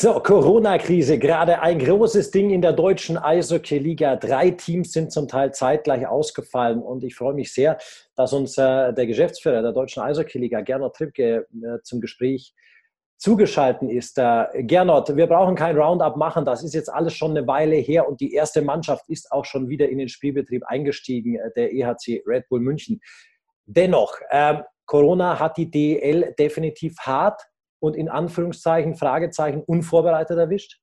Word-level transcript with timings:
So, 0.00 0.20
Corona-Krise, 0.20 1.18
gerade 1.18 1.60
ein 1.60 1.80
großes 1.80 2.30
Ding 2.30 2.50
in 2.50 2.62
der 2.62 2.72
deutschen 2.72 3.18
Eishockey-Liga. 3.18 4.14
Drei 4.14 4.52
Teams 4.52 4.92
sind 4.92 5.10
zum 5.10 5.26
Teil 5.26 5.52
zeitgleich 5.52 6.06
ausgefallen 6.06 6.80
und 6.80 7.02
ich 7.02 7.16
freue 7.16 7.34
mich 7.34 7.52
sehr, 7.52 7.78
dass 8.14 8.32
uns 8.32 8.56
äh, 8.58 8.92
der 8.92 9.06
Geschäftsführer 9.08 9.60
der 9.60 9.72
deutschen 9.72 10.00
Eishockey-Liga, 10.04 10.60
Gernot 10.60 10.94
Trippke, 10.94 11.48
äh, 11.52 11.82
zum 11.82 12.00
Gespräch 12.00 12.54
zugeschaltet 13.16 13.90
ist. 13.90 14.18
Äh, 14.18 14.62
Gernot, 14.62 15.16
wir 15.16 15.26
brauchen 15.26 15.56
kein 15.56 15.76
Roundup 15.76 16.16
machen, 16.16 16.44
das 16.44 16.62
ist 16.62 16.74
jetzt 16.74 16.92
alles 16.92 17.14
schon 17.14 17.32
eine 17.32 17.48
Weile 17.48 17.74
her 17.74 18.08
und 18.08 18.20
die 18.20 18.34
erste 18.34 18.62
Mannschaft 18.62 19.02
ist 19.08 19.32
auch 19.32 19.46
schon 19.46 19.68
wieder 19.68 19.88
in 19.88 19.98
den 19.98 20.08
Spielbetrieb 20.08 20.62
eingestiegen, 20.64 21.34
äh, 21.34 21.50
der 21.56 21.72
EHC 21.72 22.22
Red 22.24 22.48
Bull 22.48 22.60
München. 22.60 23.00
Dennoch, 23.66 24.14
ähm, 24.30 24.62
Corona 24.86 25.40
hat 25.40 25.56
die 25.56 25.68
DEL 25.68 26.36
definitiv 26.38 26.96
hart 27.00 27.42
und 27.80 27.96
in 27.96 28.08
Anführungszeichen, 28.08 28.94
Fragezeichen, 28.94 29.62
unvorbereitet 29.62 30.38
erwischt? 30.38 30.80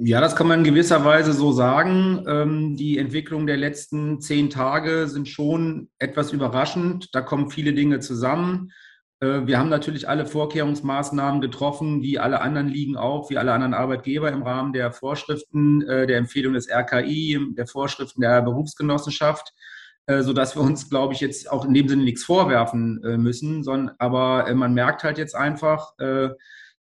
Ja, 0.00 0.20
das 0.20 0.36
kann 0.36 0.46
man 0.46 0.60
in 0.60 0.64
gewisser 0.64 1.04
Weise 1.04 1.32
so 1.32 1.50
sagen. 1.50 2.24
Ähm, 2.28 2.76
die 2.76 2.98
Entwicklung 2.98 3.46
der 3.48 3.56
letzten 3.56 4.20
zehn 4.20 4.48
Tage 4.48 5.08
sind 5.08 5.28
schon 5.28 5.90
etwas 5.98 6.32
überraschend. 6.32 7.08
Da 7.14 7.20
kommen 7.20 7.50
viele 7.50 7.72
Dinge 7.72 7.98
zusammen. 7.98 8.70
Äh, 9.20 9.46
wir 9.46 9.58
haben 9.58 9.68
natürlich 9.68 10.08
alle 10.08 10.26
Vorkehrungsmaßnahmen 10.26 11.40
getroffen, 11.40 12.00
wie 12.00 12.18
alle 12.18 12.40
anderen 12.40 12.68
Ligen 12.68 12.96
auch, 12.96 13.28
wie 13.30 13.38
alle 13.38 13.52
anderen 13.52 13.74
Arbeitgeber 13.74 14.30
im 14.30 14.42
Rahmen 14.42 14.72
der 14.72 14.92
Vorschriften, 14.92 15.82
äh, 15.82 16.06
der 16.06 16.18
Empfehlung 16.18 16.54
des 16.54 16.68
RKI, 16.70 17.54
der 17.56 17.66
Vorschriften 17.66 18.20
der 18.20 18.40
Berufsgenossenschaft. 18.42 19.52
Äh, 20.08 20.22
sodass 20.22 20.56
wir 20.56 20.62
uns, 20.62 20.88
glaube 20.88 21.12
ich, 21.12 21.20
jetzt 21.20 21.52
auch 21.52 21.66
in 21.66 21.74
dem 21.74 21.86
Sinne 21.86 22.02
nichts 22.02 22.24
vorwerfen 22.24 23.04
äh, 23.04 23.18
müssen, 23.18 23.62
sondern 23.62 23.94
aber 23.98 24.48
äh, 24.48 24.54
man 24.54 24.72
merkt 24.72 25.04
halt 25.04 25.18
jetzt 25.18 25.36
einfach, 25.36 25.92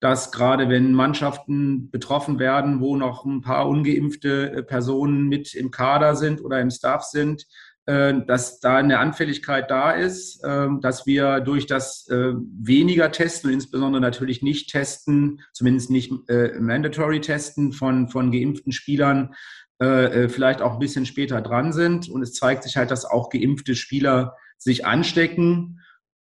dass 0.00 0.32
gerade 0.32 0.68
wenn 0.68 0.92
Mannschaften 0.92 1.88
betroffen 1.92 2.40
werden, 2.40 2.80
wo 2.80 2.96
noch 2.96 3.24
ein 3.24 3.40
paar 3.40 3.68
ungeimpfte 3.68 4.64
Personen 4.66 5.28
mit 5.28 5.54
im 5.54 5.70
Kader 5.70 6.16
sind 6.16 6.42
oder 6.42 6.60
im 6.60 6.70
Staff 6.70 7.04
sind, 7.04 7.46
dass 7.86 8.58
da 8.58 8.76
eine 8.76 8.98
Anfälligkeit 8.98 9.70
da 9.70 9.92
ist, 9.92 10.42
dass 10.42 11.06
wir 11.06 11.40
durch 11.40 11.66
das 11.66 12.08
weniger 12.08 13.12
Testen 13.12 13.52
insbesondere 13.52 14.00
natürlich 14.00 14.42
nicht 14.42 14.70
testen, 14.70 15.40
zumindest 15.52 15.90
nicht 15.90 16.12
mandatory 16.58 17.20
testen 17.20 17.72
von, 17.72 18.08
von 18.08 18.32
geimpften 18.32 18.72
Spielern, 18.72 19.34
äh, 19.82 20.04
äh, 20.04 20.28
vielleicht 20.28 20.62
auch 20.62 20.74
ein 20.74 20.78
bisschen 20.78 21.06
später 21.06 21.40
dran 21.40 21.72
sind. 21.72 22.08
Und 22.08 22.22
es 22.22 22.34
zeigt 22.34 22.62
sich 22.62 22.76
halt, 22.76 22.92
dass 22.92 23.04
auch 23.04 23.30
geimpfte 23.30 23.74
Spieler 23.74 24.36
sich 24.56 24.86
anstecken. 24.86 25.80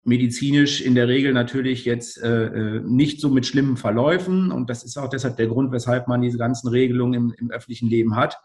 Medizinisch 0.03 0.81
in 0.81 0.93
der 0.93 1.07
Regel 1.07 1.31
natürlich 1.31 1.85
jetzt 1.85 2.21
äh, 2.21 2.81
nicht 2.83 3.21
so 3.21 3.29
mit 3.29 3.45
schlimmen 3.45 3.77
Verläufen. 3.77 4.51
Und 4.51 4.69
das 4.69 4.83
ist 4.83 4.97
auch 4.97 5.07
deshalb 5.07 5.37
der 5.37 5.47
Grund, 5.47 5.71
weshalb 5.71 6.09
man 6.09 6.21
diese 6.21 6.37
ganzen 6.37 6.67
Regelungen 6.67 7.13
im, 7.13 7.35
im 7.39 7.49
öffentlichen 7.49 7.87
Leben 7.87 8.17
hat. 8.17 8.37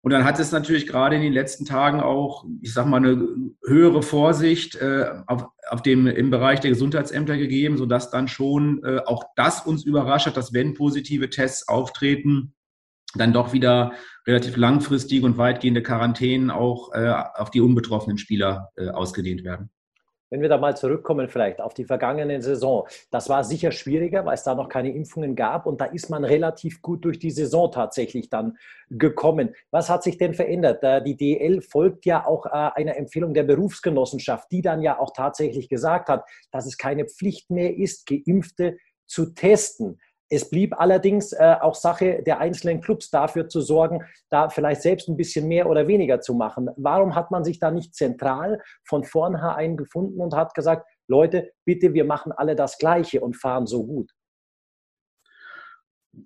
Und 0.00 0.12
dann 0.12 0.24
hat 0.24 0.38
es 0.38 0.52
natürlich 0.52 0.86
gerade 0.86 1.16
in 1.16 1.22
den 1.22 1.32
letzten 1.32 1.64
Tagen 1.64 2.00
auch, 2.00 2.44
ich 2.62 2.72
sag 2.72 2.86
mal, 2.86 2.98
eine 2.98 3.26
höhere 3.66 4.00
Vorsicht 4.02 4.76
äh, 4.76 5.10
auf, 5.26 5.48
auf 5.68 5.82
dem, 5.82 6.06
im 6.06 6.30
Bereich 6.30 6.60
der 6.60 6.70
Gesundheitsämter 6.70 7.36
gegeben, 7.36 7.78
sodass 7.78 8.12
dann 8.12 8.28
schon 8.28 8.80
äh, 8.84 9.00
auch 9.04 9.24
das 9.34 9.66
uns 9.66 9.84
überrascht 9.84 10.26
hat, 10.26 10.36
dass 10.36 10.52
wenn 10.52 10.74
positive 10.74 11.30
Tests 11.30 11.66
auftreten, 11.66 12.54
dann 13.14 13.32
doch 13.32 13.52
wieder 13.52 13.92
relativ 14.26 14.56
langfristige 14.56 15.26
und 15.26 15.38
weitgehende 15.38 15.82
Quarantänen 15.82 16.50
auch 16.50 16.92
äh, 16.92 17.12
auf 17.34 17.50
die 17.50 17.60
unbetroffenen 17.60 18.18
Spieler 18.18 18.70
äh, 18.76 18.88
ausgedehnt 18.88 19.44
werden. 19.44 19.70
Wenn 20.32 20.42
wir 20.42 20.48
da 20.48 20.58
mal 20.58 20.76
zurückkommen 20.76 21.28
vielleicht 21.28 21.60
auf 21.60 21.74
die 21.74 21.84
vergangene 21.84 22.40
Saison, 22.40 22.86
das 23.10 23.28
war 23.28 23.42
sicher 23.42 23.72
schwieriger, 23.72 24.24
weil 24.24 24.34
es 24.34 24.44
da 24.44 24.54
noch 24.54 24.68
keine 24.68 24.94
Impfungen 24.94 25.34
gab 25.34 25.66
und 25.66 25.80
da 25.80 25.86
ist 25.86 26.08
man 26.08 26.24
relativ 26.24 26.82
gut 26.82 27.04
durch 27.04 27.18
die 27.18 27.32
Saison 27.32 27.72
tatsächlich 27.72 28.30
dann 28.30 28.56
gekommen. 28.90 29.56
Was 29.72 29.90
hat 29.90 30.04
sich 30.04 30.18
denn 30.18 30.34
verändert? 30.34 30.84
Die 31.04 31.16
DL 31.16 31.62
folgt 31.62 32.06
ja 32.06 32.24
auch 32.24 32.46
äh, 32.46 32.50
einer 32.50 32.96
Empfehlung 32.96 33.34
der 33.34 33.42
Berufsgenossenschaft, 33.42 34.52
die 34.52 34.62
dann 34.62 34.82
ja 34.82 35.00
auch 35.00 35.12
tatsächlich 35.12 35.68
gesagt 35.68 36.08
hat, 36.08 36.24
dass 36.52 36.64
es 36.64 36.78
keine 36.78 37.06
Pflicht 37.06 37.50
mehr 37.50 37.76
ist, 37.76 38.06
Geimpfte 38.06 38.76
zu 39.08 39.34
testen. 39.34 39.98
Es 40.32 40.48
blieb 40.48 40.78
allerdings 40.78 41.32
äh, 41.32 41.56
auch 41.60 41.74
Sache 41.74 42.22
der 42.24 42.38
einzelnen 42.38 42.80
Clubs 42.80 43.10
dafür 43.10 43.48
zu 43.48 43.60
sorgen, 43.60 44.04
da 44.30 44.48
vielleicht 44.48 44.82
selbst 44.82 45.08
ein 45.08 45.16
bisschen 45.16 45.48
mehr 45.48 45.68
oder 45.68 45.88
weniger 45.88 46.20
zu 46.20 46.34
machen. 46.34 46.70
Warum 46.76 47.16
hat 47.16 47.32
man 47.32 47.42
sich 47.42 47.58
da 47.58 47.72
nicht 47.72 47.96
zentral 47.96 48.62
von 48.84 49.02
vornherein 49.02 49.76
gefunden 49.76 50.20
und 50.20 50.34
hat 50.34 50.54
gesagt, 50.54 50.86
Leute, 51.08 51.50
bitte, 51.64 51.94
wir 51.94 52.04
machen 52.04 52.30
alle 52.30 52.54
das 52.54 52.78
Gleiche 52.78 53.20
und 53.20 53.36
fahren 53.36 53.66
so 53.66 53.84
gut? 53.84 54.12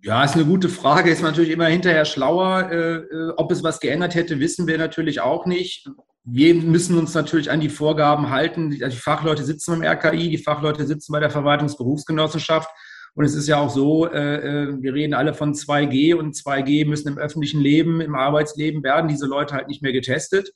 Ja, 0.03 0.23
ist 0.23 0.35
eine 0.35 0.45
gute 0.45 0.69
Frage. 0.69 1.11
Ist 1.11 1.23
natürlich 1.23 1.51
immer 1.51 1.67
hinterher 1.67 2.05
schlauer. 2.05 2.71
Äh, 2.71 2.97
äh 2.97 3.33
ob 3.37 3.51
es 3.51 3.63
was 3.63 3.81
geändert 3.81 4.15
hätte, 4.15 4.39
wissen 4.39 4.67
wir 4.67 4.77
natürlich 4.77 5.23
auch 5.23 5.47
nicht. 5.47 5.89
Wir 6.25 6.55
müssen 6.55 6.99
uns 6.99 7.15
natürlich 7.15 7.51
an 7.51 7.61
die 7.61 7.69
Vorgaben 7.71 8.31
halten. 8.31 8.71
Die 8.71 8.91
Fachleute 8.91 9.45
sitzen 9.45 9.79
beim 9.79 9.83
RKI, 9.83 10.31
die 10.31 10.39
Fachleute 10.39 10.87
sitzen 10.87 11.13
bei 11.13 11.21
der 11.21 11.31
Verwaltungsberufsgenossenschaft. 11.31 12.71
Und 13.15 13.25
es 13.25 13.35
ist 13.35 13.47
ja 13.47 13.59
auch 13.59 13.71
so, 13.71 14.11
äh, 14.11 14.37
äh 14.37 14.83
wir 14.83 14.95
reden 14.95 15.15
alle 15.15 15.35
von 15.35 15.55
2G 15.55 16.15
und 16.15 16.35
2G 16.35 16.87
müssen 16.87 17.09
im 17.09 17.19
öffentlichen 17.19 17.61
Leben, 17.61 18.01
im 18.01 18.15
Arbeitsleben 18.15 18.83
werden 18.83 19.09
diese 19.09 19.27
Leute 19.27 19.55
halt 19.55 19.69
nicht 19.69 19.83
mehr 19.83 19.93
getestet. 19.93 20.51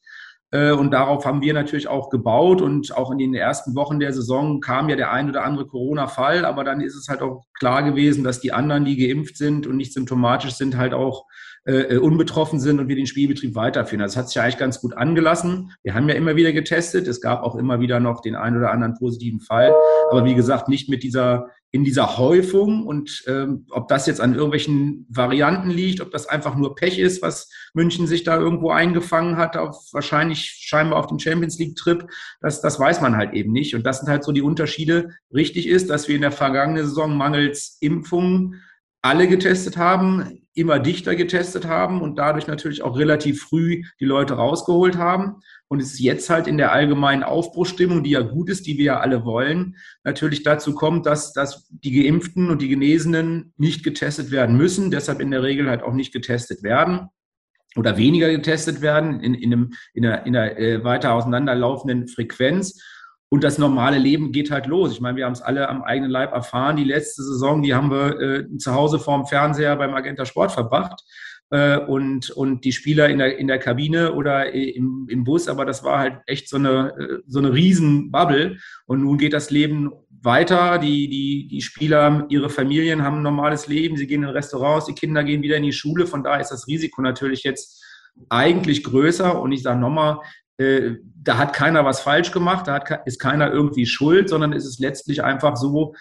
Äh, 0.50 0.72
und 0.72 0.92
darauf 0.92 1.26
haben 1.26 1.42
wir 1.42 1.52
natürlich 1.52 1.88
auch 1.88 2.10
gebaut. 2.10 2.60
Und 2.62 2.96
auch 2.96 3.10
in 3.10 3.18
den 3.18 3.34
ersten 3.34 3.74
Wochen 3.74 4.00
der 4.00 4.12
Saison 4.12 4.60
kam 4.60 4.88
ja 4.88 4.96
der 4.96 5.12
ein 5.12 5.28
oder 5.28 5.44
andere 5.44 5.66
Corona-Fall. 5.66 6.44
Aber 6.44 6.64
dann 6.64 6.80
ist 6.80 6.96
es 6.96 7.08
halt 7.08 7.22
auch 7.22 7.44
klar 7.58 7.82
gewesen, 7.82 8.24
dass 8.24 8.40
die 8.40 8.52
anderen, 8.52 8.84
die 8.84 8.96
geimpft 8.96 9.36
sind 9.36 9.66
und 9.66 9.76
nicht 9.76 9.92
symptomatisch 9.92 10.52
sind, 10.52 10.76
halt 10.76 10.94
auch 10.94 11.26
äh, 11.66 11.96
äh, 11.96 11.98
unbetroffen 11.98 12.60
sind 12.60 12.80
und 12.80 12.88
wir 12.88 12.96
den 12.96 13.06
Spielbetrieb 13.06 13.54
weiterführen. 13.54 14.00
Das 14.00 14.16
hat 14.16 14.28
sich 14.28 14.36
ja 14.36 14.42
eigentlich 14.42 14.56
ganz 14.56 14.80
gut 14.80 14.96
angelassen. 14.96 15.72
Wir 15.82 15.94
haben 15.94 16.08
ja 16.08 16.14
immer 16.14 16.34
wieder 16.34 16.52
getestet. 16.52 17.06
Es 17.06 17.20
gab 17.20 17.42
auch 17.42 17.56
immer 17.56 17.78
wieder 17.80 18.00
noch 18.00 18.22
den 18.22 18.36
einen 18.36 18.56
oder 18.56 18.70
anderen 18.70 18.94
positiven 18.94 19.40
Fall. 19.40 19.74
Aber 20.10 20.24
wie 20.24 20.34
gesagt, 20.34 20.68
nicht 20.68 20.88
mit 20.88 21.02
dieser 21.02 21.50
in 21.70 21.84
dieser 21.84 22.16
Häufung 22.16 22.86
und 22.86 23.24
ähm, 23.26 23.66
ob 23.70 23.88
das 23.88 24.06
jetzt 24.06 24.22
an 24.22 24.34
irgendwelchen 24.34 25.06
Varianten 25.10 25.70
liegt, 25.70 26.00
ob 26.00 26.10
das 26.10 26.26
einfach 26.26 26.56
nur 26.56 26.74
Pech 26.74 26.98
ist, 26.98 27.20
was 27.20 27.50
München 27.74 28.06
sich 28.06 28.24
da 28.24 28.38
irgendwo 28.38 28.70
eingefangen 28.70 29.36
hat, 29.36 29.56
auf 29.58 29.76
wahrscheinlich 29.92 30.40
scheinbar 30.40 30.98
auf 30.98 31.08
dem 31.08 31.18
Champions 31.18 31.58
League 31.58 31.76
Trip, 31.76 32.06
das, 32.40 32.62
das 32.62 32.80
weiß 32.80 33.02
man 33.02 33.16
halt 33.16 33.34
eben 33.34 33.52
nicht. 33.52 33.74
Und 33.74 33.84
das 33.84 34.00
sind 34.00 34.08
halt 34.08 34.24
so 34.24 34.32
die 34.32 34.40
Unterschiede. 34.40 35.10
Richtig 35.34 35.66
ist, 35.66 35.90
dass 35.90 36.08
wir 36.08 36.16
in 36.16 36.22
der 36.22 36.32
vergangenen 36.32 36.86
Saison 36.86 37.14
mangels 37.14 37.76
Impfungen 37.80 38.62
alle 39.02 39.28
getestet 39.28 39.76
haben, 39.76 40.40
immer 40.54 40.80
dichter 40.80 41.14
getestet 41.14 41.66
haben 41.66 42.00
und 42.02 42.16
dadurch 42.16 42.48
natürlich 42.48 42.82
auch 42.82 42.98
relativ 42.98 43.42
früh 43.42 43.82
die 44.00 44.04
Leute 44.04 44.34
rausgeholt 44.34 44.96
haben. 44.96 45.36
Und 45.68 45.80
es 45.80 46.00
jetzt 46.00 46.28
halt 46.30 46.46
in 46.46 46.58
der 46.58 46.72
allgemeinen 46.72 47.22
Aufbruchstimmung, 47.22 48.02
die 48.02 48.10
ja 48.10 48.22
gut 48.22 48.50
ist, 48.50 48.66
die 48.66 48.76
wir 48.76 48.84
ja 48.84 49.00
alle 49.00 49.24
wollen, 49.24 49.76
natürlich 50.02 50.42
dazu 50.42 50.74
kommt, 50.74 51.06
dass, 51.06 51.32
dass 51.32 51.68
die 51.70 52.02
Geimpften 52.02 52.50
und 52.50 52.60
die 52.60 52.68
Genesenen 52.68 53.52
nicht 53.56 53.84
getestet 53.84 54.30
werden 54.30 54.56
müssen, 54.56 54.90
deshalb 54.90 55.20
in 55.20 55.30
der 55.30 55.42
Regel 55.42 55.68
halt 55.68 55.82
auch 55.82 55.94
nicht 55.94 56.12
getestet 56.12 56.62
werden 56.62 57.08
oder 57.76 57.96
weniger 57.96 58.30
getestet 58.30 58.80
werden 58.80 59.20
in, 59.20 59.34
in, 59.34 59.52
einem, 59.52 59.72
in 59.94 60.06
einer, 60.06 60.26
in 60.26 60.36
einer 60.36 60.58
äh, 60.58 60.84
weiter 60.84 61.12
auseinanderlaufenden 61.14 62.08
Frequenz. 62.08 62.82
Und 63.30 63.44
das 63.44 63.58
normale 63.58 63.98
Leben 63.98 64.32
geht 64.32 64.50
halt 64.50 64.66
los. 64.66 64.92
Ich 64.92 65.00
meine, 65.00 65.16
wir 65.16 65.26
haben 65.26 65.32
es 65.32 65.42
alle 65.42 65.68
am 65.68 65.82
eigenen 65.82 66.10
Leib 66.10 66.32
erfahren. 66.32 66.76
Die 66.76 66.84
letzte 66.84 67.22
Saison, 67.22 67.62
die 67.62 67.74
haben 67.74 67.90
wir 67.90 68.20
äh, 68.20 68.56
zu 68.56 68.74
Hause 68.74 68.98
vorm 68.98 69.26
Fernseher 69.26 69.76
beim 69.76 69.94
Agenta 69.94 70.24
Sport 70.24 70.52
verbracht. 70.52 71.04
Äh, 71.50 71.78
und, 71.78 72.30
und 72.30 72.64
die 72.64 72.72
Spieler 72.72 73.08
in 73.08 73.18
der, 73.18 73.38
in 73.38 73.46
der 73.46 73.58
Kabine 73.58 74.12
oder 74.12 74.52
im, 74.52 75.06
im 75.10 75.24
Bus. 75.24 75.48
Aber 75.48 75.66
das 75.66 75.84
war 75.84 75.98
halt 75.98 76.20
echt 76.26 76.48
so 76.48 76.56
eine, 76.56 76.94
äh, 76.98 77.22
so 77.26 77.38
eine 77.38 77.52
Riesenbubble. 77.52 78.56
Und 78.86 79.02
nun 79.02 79.18
geht 79.18 79.34
das 79.34 79.50
Leben 79.50 79.92
weiter. 80.22 80.78
Die, 80.78 81.08
die, 81.08 81.48
die 81.48 81.60
Spieler, 81.60 82.26
ihre 82.30 82.48
Familien 82.48 83.02
haben 83.02 83.18
ein 83.18 83.22
normales 83.22 83.68
Leben. 83.68 83.96
Sie 83.98 84.06
gehen 84.06 84.22
in 84.22 84.30
Restaurants, 84.30 84.86
die 84.86 84.94
Kinder 84.94 85.22
gehen 85.22 85.42
wieder 85.42 85.56
in 85.56 85.62
die 85.64 85.72
Schule. 85.72 86.06
Von 86.06 86.22
daher 86.22 86.40
ist 86.40 86.50
das 86.50 86.66
Risiko 86.66 87.02
natürlich 87.02 87.44
jetzt 87.44 87.84
eigentlich 88.30 88.84
größer. 88.84 89.40
Und 89.40 89.52
ich 89.52 89.62
sage 89.62 89.80
nochmal, 89.80 90.14
äh, 90.14 90.47
da 90.58 91.38
hat 91.38 91.52
keiner 91.52 91.84
was 91.84 92.00
falsch 92.00 92.32
gemacht, 92.32 92.66
da 92.66 92.74
hat, 92.74 93.06
ist 93.06 93.20
keiner 93.20 93.50
irgendwie 93.52 93.86
schuld, 93.86 94.28
sondern 94.28 94.52
es 94.52 94.66
ist 94.66 94.80
letztlich 94.80 95.22
einfach 95.22 95.56
so, 95.56 95.94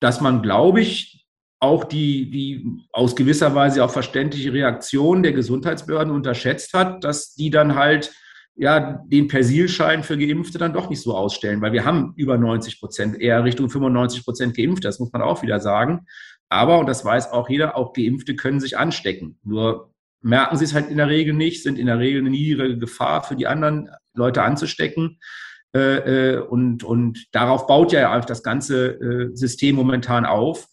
dass 0.00 0.20
man, 0.20 0.42
glaube 0.42 0.80
ich, 0.80 1.26
auch 1.58 1.84
die, 1.84 2.30
die 2.30 2.86
aus 2.92 3.16
gewisser 3.16 3.54
Weise 3.54 3.84
auch 3.84 3.90
verständliche 3.90 4.52
Reaktion 4.52 5.22
der 5.22 5.32
Gesundheitsbehörden 5.32 6.12
unterschätzt 6.12 6.74
hat, 6.74 7.02
dass 7.04 7.34
die 7.34 7.50
dann 7.50 7.74
halt 7.74 8.12
ja, 8.58 9.02
den 9.06 9.28
Persilschein 9.28 10.02
für 10.02 10.16
Geimpfte 10.16 10.56
dann 10.56 10.72
doch 10.72 10.88
nicht 10.88 11.02
so 11.02 11.14
ausstellen, 11.14 11.60
weil 11.60 11.72
wir 11.72 11.84
haben 11.84 12.14
über 12.16 12.38
90 12.38 12.80
Prozent, 12.80 13.20
eher 13.20 13.44
Richtung 13.44 13.68
95 13.68 14.24
Prozent 14.24 14.56
Geimpfte, 14.56 14.88
das 14.88 14.98
muss 14.98 15.12
man 15.12 15.20
auch 15.20 15.42
wieder 15.42 15.60
sagen. 15.60 16.06
Aber, 16.48 16.78
und 16.78 16.88
das 16.88 17.04
weiß 17.04 17.32
auch 17.32 17.50
jeder, 17.50 17.76
auch 17.76 17.92
Geimpfte 17.92 18.34
können 18.34 18.60
sich 18.60 18.78
anstecken. 18.78 19.38
Nur 19.42 19.92
merken 20.26 20.56
sie 20.56 20.64
es 20.64 20.74
halt 20.74 20.90
in 20.90 20.96
der 20.96 21.08
Regel 21.08 21.34
nicht, 21.34 21.62
sind 21.62 21.78
in 21.78 21.86
der 21.86 22.00
Regel 22.00 22.20
eine 22.20 22.30
niedrige 22.30 22.78
Gefahr 22.78 23.22
für 23.22 23.36
die 23.36 23.46
anderen 23.46 23.88
Leute 24.12 24.42
anzustecken. 24.42 25.20
Äh, 25.74 26.34
äh, 26.34 26.38
und, 26.38 26.82
und 26.82 27.26
darauf 27.32 27.66
baut 27.66 27.92
ja 27.92 28.18
das 28.20 28.42
ganze 28.42 28.88
äh, 29.00 29.36
System 29.36 29.76
momentan 29.76 30.24
auf. 30.24 30.66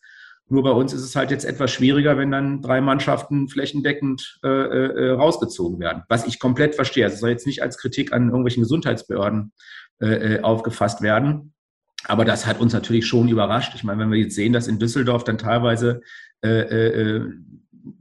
Nur 0.49 0.63
bei 0.63 0.71
uns 0.71 0.91
ist 0.91 1.03
es 1.03 1.15
halt 1.15 1.29
jetzt 1.29 1.45
etwas 1.45 1.71
schwieriger, 1.71 2.17
wenn 2.17 2.31
dann 2.31 2.61
drei 2.61 2.81
Mannschaften 2.81 3.47
flächendeckend 3.47 4.39
äh, 4.43 4.47
äh, 4.47 5.11
rausgezogen 5.11 5.79
werden. 5.79 6.03
Was 6.09 6.25
ich 6.25 6.39
komplett 6.39 6.73
verstehe. 6.73 7.05
Also 7.05 7.15
es 7.15 7.19
soll 7.21 7.29
jetzt 7.29 7.47
nicht 7.47 7.61
als 7.61 7.77
Kritik 7.77 8.11
an 8.11 8.29
irgendwelchen 8.29 8.63
Gesundheitsbehörden 8.63 9.53
äh, 10.01 10.35
äh, 10.35 10.41
aufgefasst 10.41 11.01
werden. 11.01 11.53
Aber 12.05 12.25
das 12.25 12.47
hat 12.47 12.59
uns 12.59 12.73
natürlich 12.73 13.05
schon 13.05 13.29
überrascht. 13.29 13.73
Ich 13.75 13.83
meine, 13.83 14.01
wenn 14.01 14.11
wir 14.11 14.19
jetzt 14.19 14.35
sehen, 14.35 14.51
dass 14.51 14.67
in 14.67 14.79
Düsseldorf 14.79 15.23
dann 15.23 15.37
teilweise 15.37 16.01
äh, 16.43 16.49
äh, 16.49 16.87
äh 16.87 17.33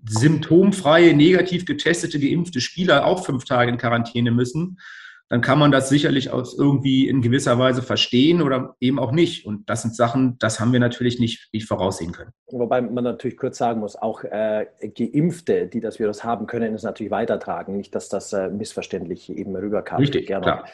symptomfreie, 0.08 1.14
negativ 1.14 1.64
getestete, 1.64 2.18
geimpfte 2.20 2.60
Spieler 2.60 3.06
auch 3.06 3.24
fünf 3.24 3.44
Tage 3.44 3.70
in 3.70 3.78
Quarantäne 3.78 4.30
müssen, 4.30 4.78
dann 5.32 5.40
kann 5.40 5.58
man 5.58 5.72
das 5.72 5.88
sicherlich 5.88 6.30
auch 6.30 6.44
irgendwie 6.58 7.08
in 7.08 7.22
gewisser 7.22 7.58
Weise 7.58 7.80
verstehen 7.80 8.42
oder 8.42 8.76
eben 8.80 8.98
auch 8.98 9.12
nicht. 9.12 9.46
Und 9.46 9.70
das 9.70 9.80
sind 9.80 9.96
Sachen, 9.96 10.38
das 10.38 10.60
haben 10.60 10.74
wir 10.74 10.80
natürlich 10.80 11.18
nicht, 11.18 11.48
nicht 11.54 11.66
voraussehen 11.66 12.12
können. 12.12 12.32
Wobei 12.50 12.82
man 12.82 13.02
natürlich 13.02 13.38
kurz 13.38 13.56
sagen 13.56 13.80
muss, 13.80 13.96
auch 13.96 14.24
äh, 14.24 14.66
Geimpfte, 14.94 15.68
die 15.68 15.80
das 15.80 15.98
Virus 15.98 16.22
haben, 16.22 16.46
können 16.46 16.74
es 16.74 16.82
natürlich 16.82 17.10
weitertragen. 17.10 17.78
Nicht, 17.78 17.94
dass 17.94 18.10
das 18.10 18.34
äh, 18.34 18.50
missverständlich 18.50 19.30
eben 19.30 19.56
rüberkam. 19.56 20.00
Richtig, 20.00 20.26
klar. 20.26 20.66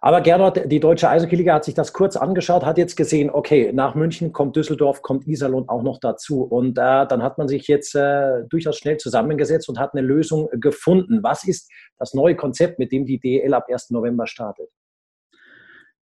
Aber 0.00 0.20
Gernot, 0.20 0.70
die 0.70 0.78
deutsche 0.78 1.08
Eishockey-Liga 1.08 1.54
hat 1.54 1.64
sich 1.64 1.74
das 1.74 1.92
kurz 1.92 2.16
angeschaut, 2.16 2.64
hat 2.64 2.78
jetzt 2.78 2.96
gesehen, 2.96 3.30
okay, 3.30 3.72
nach 3.72 3.96
München 3.96 4.32
kommt 4.32 4.54
Düsseldorf, 4.54 5.02
kommt 5.02 5.26
Iserlohn 5.26 5.68
auch 5.68 5.82
noch 5.82 5.98
dazu. 5.98 6.42
Und 6.42 6.78
äh, 6.78 7.06
dann 7.06 7.22
hat 7.22 7.36
man 7.36 7.48
sich 7.48 7.66
jetzt 7.66 7.96
äh, 7.96 8.44
durchaus 8.48 8.76
schnell 8.78 8.98
zusammengesetzt 8.98 9.68
und 9.68 9.80
hat 9.80 9.94
eine 9.94 10.06
Lösung 10.06 10.48
gefunden. 10.52 11.24
Was 11.24 11.42
ist 11.42 11.68
das 11.98 12.14
neue 12.14 12.36
Konzept, 12.36 12.78
mit 12.78 12.92
dem 12.92 13.06
die 13.06 13.18
DL 13.18 13.52
ab 13.52 13.66
1. 13.68 13.90
November 13.90 14.28
startet? 14.28 14.68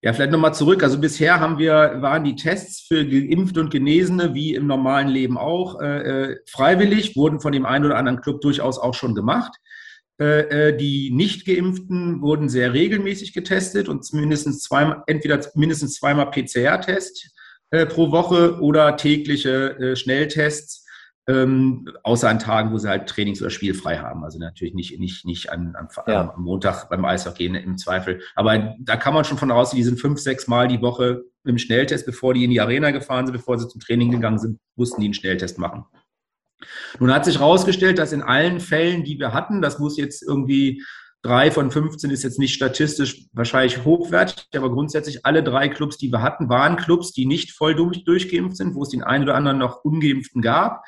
Ja, 0.03 0.13
vielleicht 0.13 0.31
nochmal 0.31 0.53
zurück. 0.53 0.83
Also 0.83 1.01
bisher 1.01 1.41
haben 1.41 1.59
wir, 1.59 1.97
waren 2.03 2.23
die 2.23 2.37
Tests 2.37 2.87
für 2.87 3.07
Geimpfte 3.07 3.61
und 3.61 3.71
Genesene 3.71 4.35
wie 4.35 4.55
im 4.55 4.67
normalen 4.67 5.09
Leben 5.09 5.39
auch 5.39 5.81
äh, 5.81 6.33
äh 6.33 6.37
freiwillig, 6.47 7.17
wurden 7.17 7.41
von 7.41 7.53
dem 7.53 7.65
einen 7.65 7.87
oder 7.87 7.97
anderen 7.97 8.21
Club 8.21 8.43
durchaus 8.43 8.79
auch 8.79 8.95
schon 8.95 9.15
gemacht. 9.15 9.57
Äh, 10.19 10.69
äh, 10.69 10.77
die 10.77 11.11
Nicht-Geimpften 11.11 12.23
wurden 12.23 12.49
sehr 12.49 12.73
regelmäßig 12.73 13.35
getestet 13.35 13.89
und 13.89 14.11
mindestens 14.15 14.61
zweimal, 14.61 15.03
entweder 15.07 15.41
mindestens 15.55 15.95
zweimal 15.95 16.31
PCR-Test 16.31 17.35
äh, 17.71 17.85
pro 17.85 18.11
Woche 18.13 18.61
oder 18.61 18.97
tägliche 18.97 19.95
Schnelltests, 19.95 20.87
ähm, 21.29 21.87
außer 22.03 22.29
an 22.31 22.39
Tagen, 22.39 22.73
wo 22.73 22.79
sie 22.79 22.89
halt 22.89 23.09
Trainings- 23.09 23.43
oder 23.43 23.51
Spielfrei 23.51 23.99
haben. 23.99 24.25
Also 24.25 24.39
natürlich 24.39 24.75
nicht, 24.75 24.99
nicht, 24.99 25.27
nicht 25.27 25.51
an, 25.51 25.75
an, 25.75 25.89
ja. 26.07 26.33
am 26.35 26.43
Montag 26.43 26.89
beim 26.89 27.05
Eishockey 27.05 27.47
im 27.47 27.77
Zweifel. 27.77 28.23
Aber 28.37 28.75
da 28.79 28.97
kann 28.97 29.13
man 29.13 29.25
schon 29.25 29.37
von 29.37 29.51
ausgehen, 29.51 29.79
die 29.79 29.89
sind 29.89 30.01
fünf, 30.01 30.21
sechs 30.21 30.47
Mal 30.47 30.69
die 30.69 30.81
Woche 30.81 31.25
im 31.45 31.59
Schnelltest, 31.59 32.07
bevor 32.07 32.33
die 32.33 32.45
in 32.45 32.51
die 32.51 32.61
Arena 32.61 32.91
gefahren 32.91 33.27
sind, 33.27 33.35
bevor 33.37 33.59
sie 33.59 33.69
zum 33.69 33.81
Training 33.81 34.13
gegangen 34.13 34.39
sind, 34.39 34.61
mussten 34.77 35.01
die 35.01 35.09
einen 35.09 35.15
Schnelltest 35.15 35.59
machen. 35.59 35.85
Nun 36.99 37.13
hat 37.13 37.25
sich 37.25 37.39
herausgestellt, 37.39 37.99
dass 37.99 38.13
in 38.13 38.23
allen 38.23 38.61
Fällen, 38.61 39.05
die 39.05 39.19
wir 39.19 39.33
hatten, 39.33 39.61
das 39.61 39.79
muss 39.79 39.97
jetzt 39.97 40.23
irgendwie 40.23 40.83
drei 41.23 41.51
von 41.51 41.71
15 41.71 42.11
ist 42.11 42.23
jetzt 42.23 42.39
nicht 42.39 42.55
statistisch 42.55 43.27
wahrscheinlich 43.33 43.85
hochwertig, 43.85 44.47
aber 44.55 44.71
grundsätzlich 44.71 45.27
alle 45.27 45.43
drei 45.43 45.69
Clubs, 45.69 45.99
die 45.99 46.13
wir 46.13 46.23
hatten, 46.23 46.49
waren 46.49 46.77
Clubs, 46.77 47.13
die 47.13 47.27
nicht 47.27 47.53
voll 47.53 47.75
durch, 47.75 48.05
durchgeimpft 48.05 48.57
sind, 48.57 48.75
wo 48.75 48.83
es 48.83 48.91
den 48.91 49.03
einen 49.03 49.25
oder 49.25 49.35
anderen 49.35 49.59
noch 49.59 49.85
Ungeimpften 49.85 50.41
gab. 50.41 50.85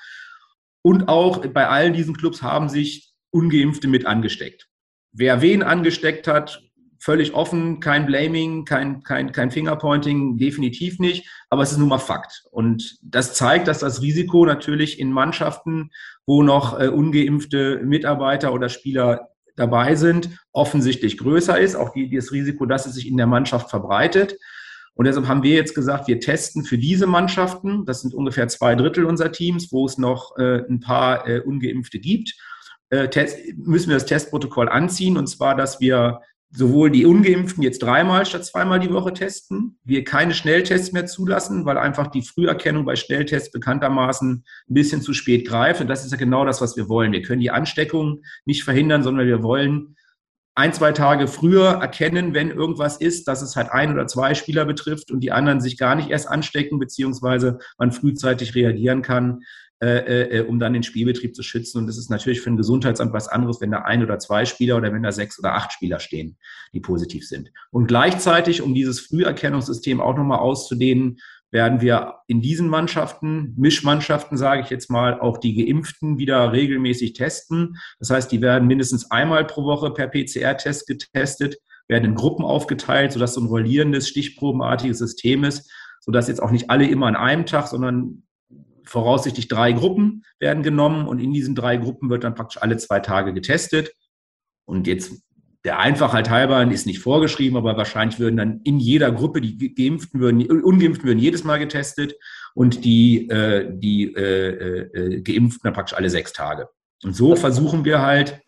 Und 0.82 1.08
auch 1.08 1.44
bei 1.46 1.68
allen 1.68 1.92
diesen 1.92 2.16
Clubs 2.16 2.42
haben 2.42 2.68
sich 2.68 3.12
Ungeimpfte 3.30 3.88
mit 3.88 4.06
angesteckt. 4.06 4.68
Wer 5.12 5.42
wen 5.42 5.62
angesteckt 5.62 6.28
hat, 6.28 6.62
völlig 6.98 7.34
offen, 7.34 7.80
kein 7.80 8.06
Blaming, 8.06 8.64
kein, 8.64 9.02
kein, 9.02 9.32
kein 9.32 9.50
Fingerpointing, 9.50 10.36
definitiv 10.36 10.98
nicht, 10.98 11.28
aber 11.50 11.62
es 11.62 11.72
ist 11.72 11.78
nun 11.78 11.88
mal 11.88 11.98
Fakt. 11.98 12.44
Und 12.50 12.98
das 13.02 13.34
zeigt, 13.34 13.68
dass 13.68 13.78
das 13.78 14.02
Risiko 14.02 14.44
natürlich 14.44 14.98
in 14.98 15.12
Mannschaften, 15.12 15.90
wo 16.26 16.42
noch 16.42 16.78
äh, 16.78 16.88
ungeimpfte 16.88 17.80
Mitarbeiter 17.84 18.52
oder 18.52 18.68
Spieler 18.68 19.28
dabei 19.56 19.94
sind, 19.94 20.30
offensichtlich 20.52 21.18
größer 21.18 21.58
ist. 21.58 21.74
Auch 21.74 21.92
die, 21.92 22.14
das 22.14 22.32
Risiko, 22.32 22.66
dass 22.66 22.86
es 22.86 22.94
sich 22.94 23.08
in 23.08 23.16
der 23.16 23.26
Mannschaft 23.26 23.70
verbreitet. 23.70 24.36
Und 24.94 25.06
deshalb 25.06 25.28
haben 25.28 25.44
wir 25.44 25.54
jetzt 25.54 25.74
gesagt, 25.74 26.08
wir 26.08 26.18
testen 26.18 26.64
für 26.64 26.76
diese 26.76 27.06
Mannschaften, 27.06 27.84
das 27.84 28.00
sind 28.00 28.14
ungefähr 28.14 28.48
zwei 28.48 28.74
Drittel 28.74 29.04
unserer 29.04 29.30
Teams, 29.30 29.70
wo 29.70 29.86
es 29.86 29.96
noch 29.96 30.36
äh, 30.38 30.64
ein 30.68 30.80
paar 30.80 31.28
äh, 31.28 31.40
ungeimpfte 31.40 32.00
gibt, 32.00 32.34
äh, 32.90 33.08
müssen 33.56 33.90
wir 33.90 33.96
das 33.96 34.06
Testprotokoll 34.06 34.68
anziehen. 34.68 35.16
Und 35.16 35.28
zwar, 35.28 35.54
dass 35.54 35.80
wir 35.80 36.20
sowohl 36.50 36.90
die 36.90 37.04
Ungeimpften 37.04 37.62
jetzt 37.62 37.82
dreimal 37.82 38.24
statt 38.24 38.44
zweimal 38.44 38.80
die 38.80 38.92
Woche 38.92 39.12
testen, 39.12 39.78
wir 39.84 40.04
keine 40.04 40.34
Schnelltests 40.34 40.92
mehr 40.92 41.06
zulassen, 41.06 41.66
weil 41.66 41.76
einfach 41.76 42.06
die 42.06 42.22
Früherkennung 42.22 42.84
bei 42.84 42.96
Schnelltests 42.96 43.50
bekanntermaßen 43.50 44.44
ein 44.68 44.74
bisschen 44.74 45.02
zu 45.02 45.12
spät 45.12 45.46
greift. 45.46 45.80
Und 45.80 45.88
das 45.88 46.04
ist 46.04 46.10
ja 46.10 46.16
genau 46.16 46.44
das, 46.44 46.60
was 46.60 46.76
wir 46.76 46.88
wollen. 46.88 47.12
Wir 47.12 47.22
können 47.22 47.40
die 47.40 47.50
Ansteckung 47.50 48.22
nicht 48.46 48.64
verhindern, 48.64 49.02
sondern 49.02 49.26
wir 49.26 49.42
wollen 49.42 49.96
ein, 50.54 50.72
zwei 50.72 50.90
Tage 50.90 51.28
früher 51.28 51.68
erkennen, 51.68 52.34
wenn 52.34 52.50
irgendwas 52.50 52.96
ist, 52.96 53.28
dass 53.28 53.42
es 53.42 53.54
halt 53.54 53.70
ein 53.70 53.92
oder 53.92 54.08
zwei 54.08 54.34
Spieler 54.34 54.64
betrifft 54.64 55.12
und 55.12 55.20
die 55.20 55.30
anderen 55.30 55.60
sich 55.60 55.78
gar 55.78 55.94
nicht 55.94 56.10
erst 56.10 56.28
anstecken, 56.28 56.80
beziehungsweise 56.80 57.60
man 57.78 57.92
frühzeitig 57.92 58.56
reagieren 58.56 59.02
kann, 59.02 59.42
äh, 59.80 60.38
äh, 60.38 60.40
um 60.40 60.58
dann 60.58 60.72
den 60.72 60.82
Spielbetrieb 60.82 61.36
zu 61.36 61.44
schützen. 61.44 61.78
Und 61.78 61.86
das 61.86 61.98
ist 61.98 62.10
natürlich 62.10 62.40
für 62.40 62.50
ein 62.50 62.56
Gesundheitsamt 62.56 63.12
was 63.12 63.28
anderes, 63.28 63.60
wenn 63.60 63.70
da 63.70 63.82
ein 63.82 64.02
oder 64.02 64.18
zwei 64.18 64.44
Spieler 64.44 64.76
oder 64.76 64.92
wenn 64.92 65.04
da 65.04 65.12
sechs 65.12 65.38
oder 65.38 65.54
acht 65.54 65.72
Spieler 65.72 66.00
stehen, 66.00 66.36
die 66.72 66.80
positiv 66.80 67.26
sind. 67.28 67.52
Und 67.70 67.86
gleichzeitig, 67.86 68.60
um 68.60 68.74
dieses 68.74 68.98
Früherkennungssystem 68.98 70.00
auch 70.00 70.16
nochmal 70.16 70.40
auszudehnen, 70.40 71.18
werden 71.50 71.80
wir 71.80 72.16
in 72.26 72.40
diesen 72.40 72.68
Mannschaften, 72.68 73.54
Mischmannschaften 73.56 74.36
sage 74.36 74.62
ich 74.62 74.70
jetzt 74.70 74.90
mal, 74.90 75.20
auch 75.20 75.38
die 75.38 75.54
Geimpften 75.54 76.18
wieder 76.18 76.52
regelmäßig 76.52 77.14
testen. 77.14 77.76
Das 78.00 78.10
heißt, 78.10 78.30
die 78.32 78.42
werden 78.42 78.66
mindestens 78.66 79.10
einmal 79.10 79.46
pro 79.46 79.64
Woche 79.64 79.92
per 79.92 80.08
PCR-Test 80.08 80.86
getestet, 80.86 81.56
werden 81.86 82.04
in 82.04 82.14
Gruppen 82.16 82.44
aufgeteilt, 82.44 83.12
sodass 83.12 83.34
so 83.34 83.40
ein 83.40 83.46
rollierendes, 83.46 84.08
stichprobenartiges 84.08 84.98
System 84.98 85.44
ist, 85.44 85.70
sodass 86.00 86.28
jetzt 86.28 86.42
auch 86.42 86.50
nicht 86.50 86.68
alle 86.68 86.86
immer 86.86 87.06
an 87.06 87.16
einem 87.16 87.46
Tag, 87.46 87.68
sondern 87.68 88.24
voraussichtlich 88.88 89.48
drei 89.48 89.72
Gruppen 89.72 90.24
werden 90.40 90.62
genommen 90.62 91.06
und 91.06 91.18
in 91.18 91.32
diesen 91.32 91.54
drei 91.54 91.76
Gruppen 91.76 92.10
wird 92.10 92.24
dann 92.24 92.34
praktisch 92.34 92.60
alle 92.60 92.76
zwei 92.78 93.00
Tage 93.00 93.34
getestet. 93.34 93.92
Und 94.64 94.86
jetzt 94.86 95.22
der 95.64 95.78
Einfachheit 95.78 96.30
halber 96.30 96.62
ist 96.70 96.86
nicht 96.86 97.00
vorgeschrieben, 97.00 97.56
aber 97.56 97.76
wahrscheinlich 97.76 98.18
würden 98.18 98.36
dann 98.36 98.60
in 98.64 98.78
jeder 98.78 99.10
Gruppe 99.12 99.40
die 99.40 99.74
Geimpften 99.74 100.20
würden, 100.20 100.46
Ungeimpften 100.62 101.06
würden 101.06 101.18
jedes 101.18 101.44
Mal 101.44 101.58
getestet 101.58 102.14
und 102.54 102.84
die, 102.84 103.28
äh, 103.28 103.70
die 103.70 104.14
äh, 104.14 104.86
äh, 104.92 105.20
Geimpften 105.20 105.62
dann 105.64 105.74
praktisch 105.74 105.96
alle 105.96 106.10
sechs 106.10 106.32
Tage. 106.32 106.68
Und 107.02 107.14
so 107.14 107.36
versuchen 107.36 107.84
wir 107.84 108.02
halt 108.02 108.40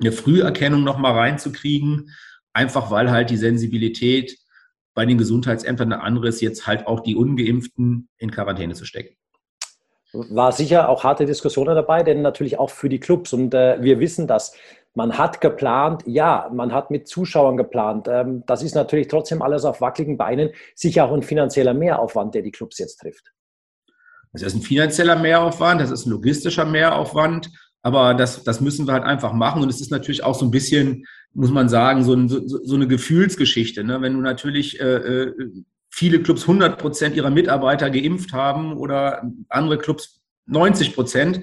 eine 0.00 0.12
Früherkennung 0.12 0.82
nochmal 0.82 1.12
reinzukriegen, 1.12 2.10
einfach 2.52 2.90
weil 2.90 3.10
halt 3.10 3.30
die 3.30 3.36
Sensibilität 3.36 4.36
bei 4.94 5.06
den 5.06 5.18
Gesundheitsämtern 5.18 5.92
eine 5.92 6.02
andere 6.02 6.28
ist, 6.28 6.40
jetzt 6.40 6.66
halt 6.66 6.86
auch 6.86 7.00
die 7.00 7.16
Ungeimpften 7.16 8.08
in 8.18 8.30
Quarantäne 8.30 8.74
zu 8.74 8.86
stecken 8.86 9.14
war 10.30 10.52
sicher 10.52 10.88
auch 10.88 11.04
harte 11.04 11.26
Diskussionen 11.26 11.74
dabei, 11.74 12.02
denn 12.02 12.22
natürlich 12.22 12.58
auch 12.58 12.70
für 12.70 12.88
die 12.88 13.00
Clubs. 13.00 13.32
Und 13.32 13.54
äh, 13.54 13.78
wir 13.80 14.00
wissen 14.00 14.26
das. 14.26 14.54
Man 14.94 15.18
hat 15.18 15.40
geplant, 15.40 16.02
ja, 16.06 16.50
man 16.52 16.72
hat 16.72 16.90
mit 16.90 17.06
Zuschauern 17.06 17.56
geplant. 17.56 18.08
Ähm, 18.08 18.44
das 18.46 18.62
ist 18.62 18.74
natürlich 18.74 19.08
trotzdem 19.08 19.42
alles 19.42 19.64
auf 19.64 19.80
wackeligen 19.80 20.16
Beinen. 20.16 20.50
Sicher 20.74 21.04
auch 21.04 21.12
ein 21.12 21.22
finanzieller 21.22 21.74
Mehraufwand, 21.74 22.34
der 22.34 22.42
die 22.42 22.50
Clubs 22.50 22.78
jetzt 22.78 22.96
trifft. 22.98 23.32
Das 24.32 24.42
ist 24.42 24.54
ein 24.54 24.62
finanzieller 24.62 25.16
Mehraufwand, 25.16 25.80
das 25.80 25.90
ist 25.90 26.06
ein 26.06 26.10
logistischer 26.10 26.64
Mehraufwand. 26.64 27.50
Aber 27.82 28.14
das, 28.14 28.42
das 28.42 28.60
müssen 28.60 28.86
wir 28.86 28.94
halt 28.94 29.04
einfach 29.04 29.32
machen. 29.32 29.62
Und 29.62 29.68
es 29.68 29.80
ist 29.80 29.90
natürlich 29.90 30.24
auch 30.24 30.34
so 30.34 30.44
ein 30.44 30.50
bisschen, 30.50 31.04
muss 31.34 31.50
man 31.50 31.68
sagen, 31.68 32.02
so, 32.02 32.14
ein, 32.14 32.28
so, 32.28 32.40
so 32.46 32.74
eine 32.74 32.88
Gefühlsgeschichte. 32.88 33.84
Ne? 33.84 34.00
Wenn 34.00 34.14
du 34.14 34.20
natürlich 34.20 34.80
äh, 34.80 34.84
äh 34.84 35.34
viele 35.96 36.22
Clubs 36.22 36.42
100 36.42 36.78
Prozent 36.78 37.16
ihrer 37.16 37.30
Mitarbeiter 37.30 37.88
geimpft 37.88 38.34
haben 38.34 38.76
oder 38.76 39.22
andere 39.48 39.78
Clubs 39.78 40.20
90 40.44 40.94
Prozent, 40.94 41.40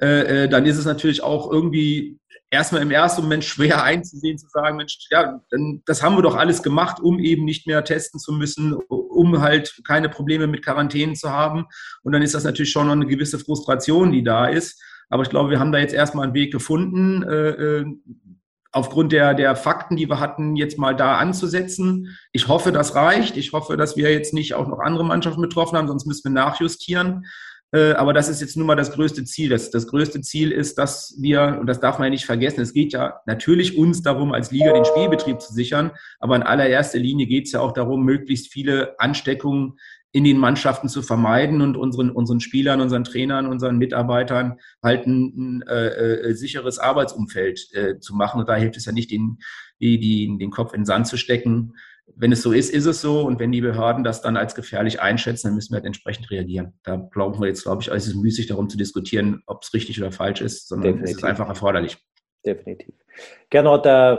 äh, 0.00 0.44
äh, 0.44 0.48
dann 0.48 0.66
ist 0.66 0.78
es 0.78 0.84
natürlich 0.84 1.20
auch 1.24 1.50
irgendwie 1.50 2.16
erstmal 2.48 2.80
im 2.80 2.92
ersten 2.92 3.22
Moment 3.22 3.44
schwer 3.44 3.82
einzusehen, 3.82 4.38
zu 4.38 4.46
sagen, 4.50 4.76
Mensch, 4.76 5.08
ja, 5.10 5.40
das 5.84 6.02
haben 6.02 6.16
wir 6.16 6.22
doch 6.22 6.36
alles 6.36 6.62
gemacht, 6.62 7.00
um 7.00 7.18
eben 7.18 7.44
nicht 7.44 7.66
mehr 7.66 7.82
testen 7.82 8.20
zu 8.20 8.32
müssen, 8.32 8.74
um 8.74 9.40
halt 9.42 9.80
keine 9.84 10.08
Probleme 10.08 10.46
mit 10.46 10.64
Quarantänen 10.64 11.16
zu 11.16 11.30
haben. 11.30 11.66
Und 12.04 12.12
dann 12.12 12.22
ist 12.22 12.34
das 12.34 12.44
natürlich 12.44 12.70
schon 12.70 12.86
noch 12.86 12.92
eine 12.92 13.06
gewisse 13.06 13.40
Frustration, 13.40 14.12
die 14.12 14.22
da 14.22 14.46
ist. 14.46 14.80
Aber 15.08 15.24
ich 15.24 15.30
glaube, 15.30 15.50
wir 15.50 15.58
haben 15.58 15.72
da 15.72 15.78
jetzt 15.78 15.94
erstmal 15.94 16.24
einen 16.24 16.34
Weg 16.34 16.52
gefunden, 16.52 17.24
äh, 17.24 17.50
äh 17.50 17.84
aufgrund 18.72 19.12
der, 19.12 19.34
der 19.34 19.56
Fakten, 19.56 19.96
die 19.96 20.08
wir 20.08 20.20
hatten, 20.20 20.56
jetzt 20.56 20.78
mal 20.78 20.94
da 20.94 21.16
anzusetzen. 21.16 22.16
Ich 22.32 22.48
hoffe, 22.48 22.72
das 22.72 22.94
reicht. 22.94 23.36
Ich 23.36 23.52
hoffe, 23.52 23.76
dass 23.76 23.96
wir 23.96 24.12
jetzt 24.12 24.34
nicht 24.34 24.54
auch 24.54 24.68
noch 24.68 24.80
andere 24.80 25.04
Mannschaften 25.04 25.40
betroffen 25.40 25.78
haben, 25.78 25.88
sonst 25.88 26.06
müssen 26.06 26.24
wir 26.24 26.42
nachjustieren. 26.42 27.24
Äh, 27.70 27.92
aber 27.92 28.14
das 28.14 28.28
ist 28.28 28.40
jetzt 28.40 28.56
nun 28.56 28.66
mal 28.66 28.76
das 28.76 28.92
größte 28.92 29.24
Ziel. 29.24 29.50
Das, 29.50 29.70
das 29.70 29.86
größte 29.86 30.20
Ziel 30.22 30.52
ist, 30.52 30.78
dass 30.78 31.14
wir, 31.18 31.58
und 31.60 31.66
das 31.66 31.80
darf 31.80 31.98
man 31.98 32.06
ja 32.06 32.10
nicht 32.10 32.24
vergessen, 32.24 32.60
es 32.60 32.72
geht 32.72 32.92
ja 32.92 33.20
natürlich 33.26 33.76
uns 33.76 34.02
darum, 34.02 34.32
als 34.32 34.50
Liga 34.50 34.72
den 34.72 34.86
Spielbetrieb 34.86 35.40
zu 35.40 35.52
sichern, 35.52 35.90
aber 36.18 36.36
in 36.36 36.42
allererster 36.42 36.98
Linie 36.98 37.26
geht 37.26 37.46
es 37.46 37.52
ja 37.52 37.60
auch 37.60 37.72
darum, 37.72 38.04
möglichst 38.04 38.52
viele 38.52 38.98
Ansteckungen 38.98 39.78
in 40.12 40.24
den 40.24 40.38
Mannschaften 40.38 40.88
zu 40.88 41.02
vermeiden 41.02 41.60
und 41.60 41.76
unseren, 41.76 42.10
unseren 42.10 42.40
Spielern, 42.40 42.80
unseren 42.80 43.04
Trainern, 43.04 43.46
unseren 43.46 43.76
Mitarbeitern 43.76 44.58
halt 44.82 45.06
ein, 45.06 45.34
ein 45.36 45.62
äh, 45.68 45.88
äh, 45.88 46.34
sicheres 46.34 46.78
Arbeitsumfeld 46.78 47.68
äh, 47.74 47.98
zu 47.98 48.14
machen. 48.14 48.40
Und 48.40 48.48
da 48.48 48.56
hilft 48.56 48.76
es 48.78 48.86
ja 48.86 48.92
nicht, 48.92 49.10
den, 49.10 49.38
die, 49.80 49.98
die, 49.98 50.38
den 50.38 50.50
Kopf 50.50 50.72
in 50.72 50.80
den 50.80 50.86
Sand 50.86 51.06
zu 51.06 51.18
stecken. 51.18 51.74
Wenn 52.16 52.32
es 52.32 52.40
so 52.40 52.52
ist, 52.52 52.70
ist 52.70 52.86
es 52.86 53.02
so. 53.02 53.20
Und 53.20 53.38
wenn 53.38 53.52
die 53.52 53.60
Behörden 53.60 54.02
das 54.02 54.22
dann 54.22 54.38
als 54.38 54.54
gefährlich 54.54 55.02
einschätzen, 55.02 55.48
dann 55.48 55.54
müssen 55.54 55.72
wir 55.72 55.76
halt 55.76 55.84
entsprechend 55.84 56.30
reagieren. 56.30 56.72
Da 56.84 56.96
glauben 56.96 57.38
wir 57.38 57.48
jetzt, 57.48 57.64
glaube 57.64 57.82
ich, 57.82 57.88
es 57.88 58.06
ist 58.06 58.14
müßig 58.14 58.46
darum 58.46 58.70
zu 58.70 58.78
diskutieren, 58.78 59.42
ob 59.46 59.62
es 59.62 59.74
richtig 59.74 60.00
oder 60.00 60.10
falsch 60.10 60.40
ist, 60.40 60.68
sondern 60.68 60.92
Definitiv. 60.92 61.16
es 61.16 61.18
ist 61.18 61.24
einfach 61.24 61.48
erforderlich. 61.48 61.98
Definitiv. 62.46 62.94
Gernot, 63.50 63.84
äh, 63.84 64.16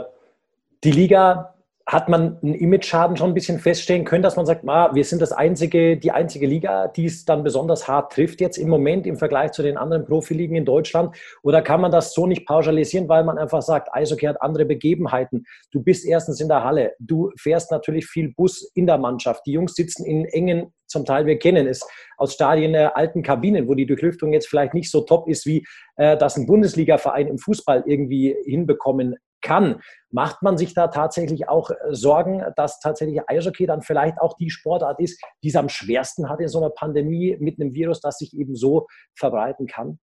die 0.84 0.92
Liga 0.92 1.54
hat 1.90 2.08
man 2.08 2.38
einen 2.40 2.54
Image-Schaden 2.54 3.16
schon 3.16 3.30
ein 3.30 3.34
bisschen 3.34 3.58
feststellen 3.58 4.04
können, 4.04 4.22
dass 4.22 4.36
man 4.36 4.46
sagt, 4.46 4.62
ah, 4.68 4.94
wir 4.94 5.04
sind 5.04 5.20
das 5.20 5.32
einzige, 5.32 5.96
die 5.96 6.12
einzige 6.12 6.46
Liga, 6.46 6.86
die 6.86 7.06
es 7.06 7.24
dann 7.24 7.42
besonders 7.42 7.88
hart 7.88 8.12
trifft 8.12 8.40
jetzt 8.40 8.58
im 8.58 8.68
Moment 8.68 9.08
im 9.08 9.16
Vergleich 9.16 9.50
zu 9.50 9.64
den 9.64 9.76
anderen 9.76 10.04
Profiligen 10.04 10.54
in 10.54 10.64
Deutschland? 10.64 11.16
Oder 11.42 11.62
kann 11.62 11.80
man 11.80 11.90
das 11.90 12.14
so 12.14 12.28
nicht 12.28 12.46
pauschalisieren, 12.46 13.08
weil 13.08 13.24
man 13.24 13.38
einfach 13.38 13.60
sagt, 13.62 13.92
Eishockey 13.92 14.26
hat 14.26 14.40
andere 14.40 14.66
Begebenheiten. 14.66 15.46
Du 15.72 15.82
bist 15.82 16.06
erstens 16.06 16.40
in 16.40 16.46
der 16.46 16.62
Halle, 16.62 16.94
du 17.00 17.32
fährst 17.36 17.72
natürlich 17.72 18.06
viel 18.06 18.32
Bus 18.32 18.70
in 18.76 18.86
der 18.86 18.98
Mannschaft. 18.98 19.44
Die 19.46 19.52
Jungs 19.52 19.74
sitzen 19.74 20.04
in 20.04 20.26
engen, 20.26 20.72
zum 20.86 21.04
Teil, 21.04 21.26
wir 21.26 21.40
kennen 21.40 21.66
es 21.66 21.84
aus 22.18 22.34
Stadien 22.34 22.72
der 22.72 22.96
alten 22.96 23.22
Kabinen, 23.22 23.66
wo 23.66 23.74
die 23.74 23.86
Durchlüftung 23.86 24.32
jetzt 24.32 24.48
vielleicht 24.48 24.74
nicht 24.74 24.90
so 24.90 25.00
top 25.00 25.28
ist, 25.28 25.44
wie 25.44 25.64
äh, 25.96 26.16
das 26.16 26.36
ein 26.36 26.46
Bundesliga-Verein 26.46 27.26
im 27.26 27.38
Fußball 27.38 27.82
irgendwie 27.86 28.36
hinbekommen 28.44 29.16
kann. 29.40 29.80
Macht 30.10 30.42
man 30.42 30.58
sich 30.58 30.74
da 30.74 30.88
tatsächlich 30.88 31.48
auch 31.48 31.70
äh, 31.70 31.74
Sorgen, 31.90 32.44
dass 32.56 32.80
tatsächlich 32.80 33.20
Eishockey 33.28 33.66
dann 33.66 33.82
vielleicht 33.82 34.20
auch 34.20 34.36
die 34.36 34.50
Sportart 34.50 35.00
ist, 35.00 35.22
die 35.42 35.48
es 35.48 35.56
am 35.56 35.68
schwersten 35.68 36.28
hat 36.28 36.40
in 36.40 36.48
so 36.48 36.58
einer 36.58 36.70
Pandemie 36.70 37.36
mit 37.40 37.60
einem 37.60 37.74
Virus, 37.74 38.00
das 38.00 38.18
sich 38.18 38.36
eben 38.36 38.54
so 38.54 38.86
verbreiten 39.14 39.66
kann? 39.66 39.98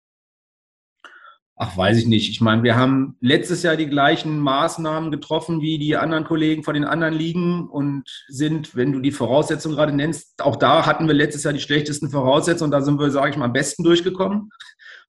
Ach, 1.60 1.75
weiß 1.75 1.98
ich 1.98 2.06
nicht. 2.06 2.29
Ich 2.29 2.39
meine, 2.39 2.62
wir 2.62 2.75
haben 2.75 3.17
letztes 3.20 3.63
Jahr 3.63 3.75
die 3.75 3.88
gleichen 3.89 4.38
Maßnahmen 4.38 5.10
getroffen 5.10 5.60
wie 5.60 5.79
die 5.79 5.98
anderen 5.98 6.24
Kollegen 6.24 6.63
von 6.63 6.75
den 6.75 6.84
anderen 6.84 7.15
Ligen 7.15 7.67
und 7.67 8.03
sind, 8.27 8.75
wenn 8.75 8.91
du 8.91 9.00
die 9.00 9.12
Voraussetzungen 9.12 9.75
gerade 9.75 9.91
nennst, 9.91 10.39
auch 10.44 10.56
da 10.56 10.86
hatten 10.86 11.08
wir 11.08 11.15
letztes 11.15 11.44
Jahr 11.46 11.53
die 11.53 11.60
schlechtesten 11.60 12.12
Voraussetzungen. 12.12 12.70
Da 12.70 12.82
sind 12.82 13.00
wir, 13.00 13.10
sage 13.10 13.32
ich 13.32 13.38
mal, 13.38 13.46
am 13.46 13.53
besten 13.53 13.84
durchgekommen 13.84 14.51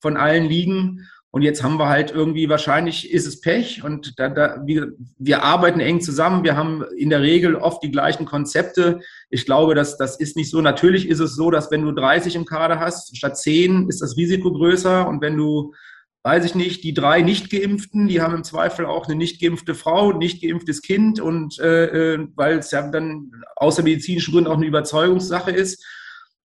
von 0.00 0.16
allen 0.16 0.46
Ligen. 0.46 1.06
Und 1.30 1.42
jetzt 1.42 1.62
haben 1.62 1.78
wir 1.78 1.88
halt 1.88 2.10
irgendwie, 2.10 2.48
wahrscheinlich 2.48 3.12
ist 3.12 3.26
es 3.26 3.40
Pech 3.40 3.84
und 3.84 4.18
da, 4.18 4.30
da, 4.30 4.62
wir, 4.64 4.92
wir 5.18 5.42
arbeiten 5.42 5.78
eng 5.78 6.00
zusammen. 6.00 6.42
Wir 6.42 6.56
haben 6.56 6.84
in 6.96 7.10
der 7.10 7.20
Regel 7.20 7.54
oft 7.54 7.82
die 7.82 7.90
gleichen 7.90 8.24
Konzepte. 8.24 9.00
Ich 9.28 9.44
glaube, 9.44 9.74
dass 9.74 9.98
das 9.98 10.18
ist 10.18 10.36
nicht 10.36 10.50
so. 10.50 10.62
Natürlich 10.62 11.06
ist 11.06 11.20
es 11.20 11.36
so, 11.36 11.50
dass 11.50 11.70
wenn 11.70 11.82
du 11.82 11.92
30 11.92 12.34
im 12.34 12.46
Kader 12.46 12.80
hast, 12.80 13.14
statt 13.14 13.36
10 13.36 13.88
ist 13.88 14.00
das 14.00 14.16
Risiko 14.16 14.52
größer. 14.52 15.06
Und 15.06 15.20
wenn 15.20 15.36
du, 15.36 15.74
weiß 16.22 16.46
ich 16.46 16.54
nicht, 16.54 16.82
die 16.82 16.94
drei 16.94 17.20
Nicht-Geimpften, 17.20 18.08
die 18.08 18.22
haben 18.22 18.34
im 18.34 18.44
Zweifel 18.44 18.86
auch 18.86 19.06
eine 19.06 19.16
nicht 19.16 19.38
geimpfte 19.38 19.74
Frau, 19.74 20.12
nicht 20.12 20.42
geimpftes 20.42 20.80
Kind 20.80 21.20
und 21.20 21.58
äh, 21.58 22.14
äh 22.14 22.28
weil 22.36 22.58
es 22.58 22.70
ja 22.70 22.90
dann 22.90 23.32
außer 23.56 23.82
medizinischen 23.82 24.32
Gründen 24.32 24.50
auch 24.50 24.56
eine 24.56 24.66
Überzeugungssache 24.66 25.50
ist. 25.50 25.84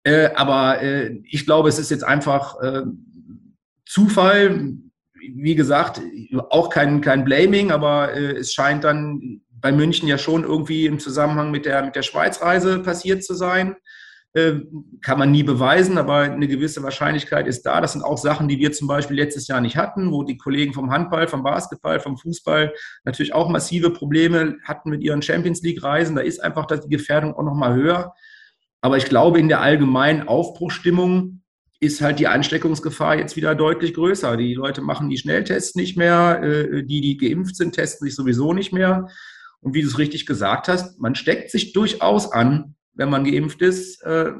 Äh, 0.03 0.29
aber 0.35 0.83
äh, 0.83 1.19
ich 1.23 1.47
glaube, 1.47 1.67
es 1.67 1.79
ist 1.79 1.89
jetzt 1.89 2.03
einfach 2.03 2.61
äh, 2.61 2.83
Zufall, 3.97 4.73
wie 5.19 5.55
gesagt, 5.55 5.99
auch 6.51 6.69
kein, 6.69 7.01
kein 7.01 7.25
Blaming, 7.25 7.71
aber 7.71 8.13
äh, 8.13 8.33
es 8.33 8.53
scheint 8.53 8.83
dann 8.83 9.41
bei 9.49 9.71
München 9.71 10.07
ja 10.07 10.19
schon 10.19 10.43
irgendwie 10.43 10.85
im 10.85 10.99
Zusammenhang 10.99 11.49
mit 11.49 11.65
der, 11.65 11.83
mit 11.83 11.95
der 11.95 12.03
Schweizreise 12.03 12.77
passiert 12.83 13.23
zu 13.23 13.33
sein. 13.33 13.75
Äh, 14.33 14.59
kann 15.01 15.17
man 15.17 15.31
nie 15.31 15.41
beweisen, 15.41 15.97
aber 15.97 16.19
eine 16.19 16.47
gewisse 16.47 16.83
Wahrscheinlichkeit 16.83 17.47
ist 17.47 17.63
da. 17.63 17.81
Das 17.81 17.93
sind 17.93 18.03
auch 18.03 18.19
Sachen, 18.19 18.47
die 18.47 18.59
wir 18.59 18.71
zum 18.71 18.87
Beispiel 18.87 19.17
letztes 19.17 19.47
Jahr 19.47 19.61
nicht 19.61 19.77
hatten, 19.77 20.11
wo 20.11 20.21
die 20.21 20.37
Kollegen 20.37 20.75
vom 20.75 20.91
Handball, 20.91 21.27
vom 21.27 21.41
Basketball, 21.41 21.99
vom 21.99 22.17
Fußball 22.17 22.71
natürlich 23.03 23.33
auch 23.33 23.49
massive 23.49 23.89
Probleme 23.89 24.57
hatten 24.63 24.91
mit 24.91 25.01
ihren 25.01 25.23
Champions 25.23 25.63
League-Reisen. 25.63 26.15
Da 26.15 26.21
ist 26.21 26.43
einfach 26.43 26.67
die 26.67 26.87
Gefährdung 26.87 27.33
auch 27.33 27.41
nochmal 27.41 27.73
höher. 27.73 28.13
Aber 28.81 28.97
ich 28.97 29.05
glaube, 29.05 29.39
in 29.39 29.47
der 29.47 29.61
allgemeinen 29.61 30.27
Aufbruchstimmung 30.27 31.41
ist 31.79 32.01
halt 32.01 32.19
die 32.19 32.27
Ansteckungsgefahr 32.27 33.17
jetzt 33.17 33.35
wieder 33.35 33.53
deutlich 33.53 33.93
größer. 33.93 34.35
Die 34.37 34.53
Leute 34.53 34.81
machen 34.81 35.09
die 35.09 35.17
Schnelltests 35.17 35.75
nicht 35.75 35.97
mehr, 35.97 36.41
äh, 36.41 36.83
die, 36.83 37.01
die 37.01 37.17
geimpft 37.17 37.55
sind, 37.55 37.75
testen 37.75 38.07
sich 38.07 38.15
sowieso 38.15 38.53
nicht 38.53 38.73
mehr. 38.73 39.07
Und 39.59 39.73
wie 39.73 39.81
du 39.81 39.87
es 39.87 39.97
richtig 39.97 40.25
gesagt 40.25 40.67
hast, 40.67 40.99
man 40.99 41.15
steckt 41.15 41.51
sich 41.51 41.73
durchaus 41.73 42.31
an, 42.31 42.75
wenn 42.93 43.09
man 43.09 43.23
geimpft 43.23 43.61
ist. 43.61 44.01
Äh, 44.03 44.33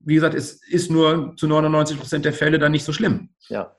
wie 0.00 0.14
gesagt, 0.14 0.34
es 0.34 0.62
ist 0.68 0.90
nur 0.90 1.34
zu 1.36 1.46
99 1.46 1.98
Prozent 1.98 2.24
der 2.24 2.32
Fälle 2.32 2.58
dann 2.58 2.72
nicht 2.72 2.84
so 2.84 2.92
schlimm. 2.92 3.30
Ja. 3.48 3.74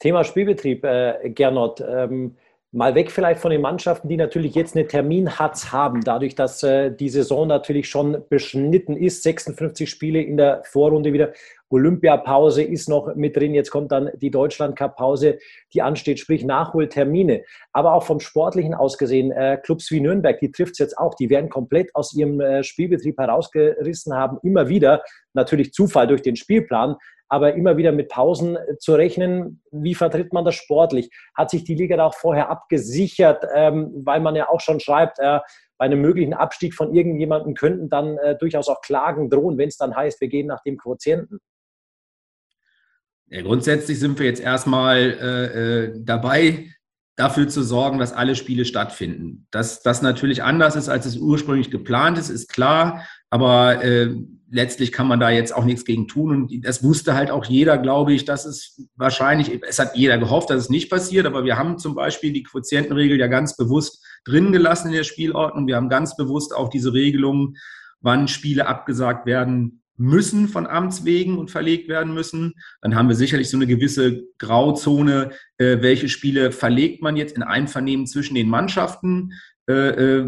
Thema 0.00 0.24
Spielbetrieb, 0.24 0.84
äh, 0.84 1.30
Gernot. 1.30 1.80
Ähm, 1.80 2.36
Mal 2.74 2.94
weg 2.94 3.10
vielleicht 3.10 3.38
von 3.38 3.50
den 3.50 3.60
Mannschaften, 3.60 4.08
die 4.08 4.16
natürlich 4.16 4.54
jetzt 4.54 4.74
eine 4.74 4.86
Terminhatz 4.86 5.72
haben, 5.72 6.00
dadurch, 6.00 6.34
dass 6.34 6.62
äh, 6.62 6.90
die 6.90 7.10
Saison 7.10 7.46
natürlich 7.46 7.86
schon 7.86 8.24
beschnitten 8.30 8.96
ist. 8.96 9.22
56 9.24 9.90
Spiele 9.90 10.22
in 10.22 10.38
der 10.38 10.62
Vorrunde 10.64 11.12
wieder. 11.12 11.34
Olympiapause 11.68 12.62
ist 12.62 12.88
noch 12.88 13.14
mit 13.14 13.36
drin. 13.36 13.52
Jetzt 13.52 13.70
kommt 13.70 13.92
dann 13.92 14.10
die 14.14 14.30
Deutschland-Cup-Pause, 14.30 15.38
die 15.74 15.82
ansteht, 15.82 16.18
sprich 16.18 16.44
Nachholtermine. 16.44 17.44
Aber 17.74 17.92
auch 17.92 18.04
vom 18.04 18.20
Sportlichen 18.20 18.72
aus 18.72 18.96
gesehen, 18.96 19.32
äh, 19.32 19.58
Clubs 19.62 19.90
wie 19.90 20.00
Nürnberg, 20.00 20.38
die 20.40 20.50
trifft 20.50 20.72
es 20.72 20.78
jetzt 20.78 20.96
auch. 20.96 21.14
Die 21.14 21.28
werden 21.28 21.50
komplett 21.50 21.94
aus 21.94 22.14
ihrem 22.14 22.40
äh, 22.40 22.64
Spielbetrieb 22.64 23.18
herausgerissen 23.18 24.14
haben. 24.14 24.38
Immer 24.42 24.70
wieder, 24.70 25.02
natürlich 25.34 25.74
Zufall 25.74 26.06
durch 26.06 26.22
den 26.22 26.36
Spielplan, 26.36 26.96
aber 27.32 27.54
immer 27.54 27.78
wieder 27.78 27.92
mit 27.92 28.10
Pausen 28.10 28.56
äh, 28.56 28.76
zu 28.78 28.94
rechnen. 28.94 29.62
Wie 29.70 29.94
vertritt 29.94 30.34
man 30.34 30.44
das 30.44 30.54
sportlich? 30.54 31.08
Hat 31.34 31.48
sich 31.48 31.64
die 31.64 31.74
Liga 31.74 31.96
da 31.96 32.04
auch 32.04 32.14
vorher 32.14 32.50
abgesichert, 32.50 33.42
ähm, 33.54 33.90
weil 34.04 34.20
man 34.20 34.36
ja 34.36 34.50
auch 34.50 34.60
schon 34.60 34.80
schreibt, 34.80 35.18
äh, 35.18 35.38
bei 35.78 35.86
einem 35.86 36.02
möglichen 36.02 36.34
Abstieg 36.34 36.74
von 36.74 36.94
irgendjemandem 36.94 37.54
könnten 37.54 37.88
dann 37.88 38.18
äh, 38.18 38.36
durchaus 38.36 38.68
auch 38.68 38.82
Klagen 38.82 39.30
drohen, 39.30 39.56
wenn 39.56 39.70
es 39.70 39.78
dann 39.78 39.96
heißt, 39.96 40.20
wir 40.20 40.28
gehen 40.28 40.46
nach 40.46 40.62
dem 40.62 40.76
Quotienten. 40.76 41.38
Ja, 43.28 43.40
grundsätzlich 43.40 43.98
sind 43.98 44.18
wir 44.18 44.26
jetzt 44.26 44.42
erstmal 44.42 44.98
äh, 45.94 46.00
dabei, 46.04 46.66
dafür 47.16 47.48
zu 47.48 47.62
sorgen, 47.62 47.98
dass 47.98 48.12
alle 48.12 48.34
Spiele 48.34 48.66
stattfinden. 48.66 49.46
Dass 49.50 49.80
das 49.80 50.02
natürlich 50.02 50.42
anders 50.42 50.76
ist, 50.76 50.90
als 50.90 51.06
es 51.06 51.16
ursprünglich 51.16 51.70
geplant 51.70 52.18
ist, 52.18 52.28
ist 52.28 52.52
klar. 52.52 53.06
Aber 53.30 53.82
äh, 53.82 54.14
letztlich 54.52 54.92
kann 54.92 55.08
man 55.08 55.18
da 55.18 55.30
jetzt 55.30 55.54
auch 55.54 55.64
nichts 55.64 55.84
gegen 55.84 56.06
tun. 56.06 56.30
Und 56.30 56.64
das 56.64 56.84
wusste 56.84 57.14
halt 57.14 57.30
auch 57.30 57.46
jeder, 57.46 57.78
glaube 57.78 58.12
ich, 58.12 58.26
dass 58.26 58.44
es 58.44 58.86
wahrscheinlich, 58.96 59.60
es 59.66 59.78
hat 59.78 59.96
jeder 59.96 60.18
gehofft, 60.18 60.50
dass 60.50 60.64
es 60.64 60.70
nicht 60.70 60.90
passiert. 60.90 61.26
Aber 61.26 61.44
wir 61.44 61.56
haben 61.56 61.78
zum 61.78 61.94
Beispiel 61.94 62.32
die 62.32 62.42
Quotientenregel 62.42 63.18
ja 63.18 63.28
ganz 63.28 63.56
bewusst 63.56 64.04
drin 64.24 64.52
gelassen 64.52 64.88
in 64.88 64.94
der 64.94 65.04
Spielordnung. 65.04 65.66
Wir 65.66 65.76
haben 65.76 65.88
ganz 65.88 66.16
bewusst 66.16 66.54
auch 66.54 66.68
diese 66.68 66.92
Regelungen, 66.92 67.56
wann 68.00 68.28
Spiele 68.28 68.66
abgesagt 68.66 69.26
werden 69.26 69.82
müssen 69.96 70.48
von 70.48 70.66
Amts 70.66 71.04
wegen 71.04 71.38
und 71.38 71.50
verlegt 71.50 71.88
werden 71.88 72.12
müssen. 72.12 72.54
Dann 72.80 72.94
haben 72.94 73.08
wir 73.08 73.14
sicherlich 73.14 73.48
so 73.48 73.56
eine 73.56 73.66
gewisse 73.66 74.24
Grauzone, 74.38 75.30
äh, 75.58 75.78
welche 75.80 76.08
Spiele 76.08 76.50
verlegt 76.50 77.02
man 77.02 77.16
jetzt 77.16 77.36
in 77.36 77.42
Einvernehmen 77.42 78.06
zwischen 78.06 78.34
den 78.34 78.48
Mannschaften, 78.48 79.32
äh, 79.72 80.18
äh, 80.18 80.26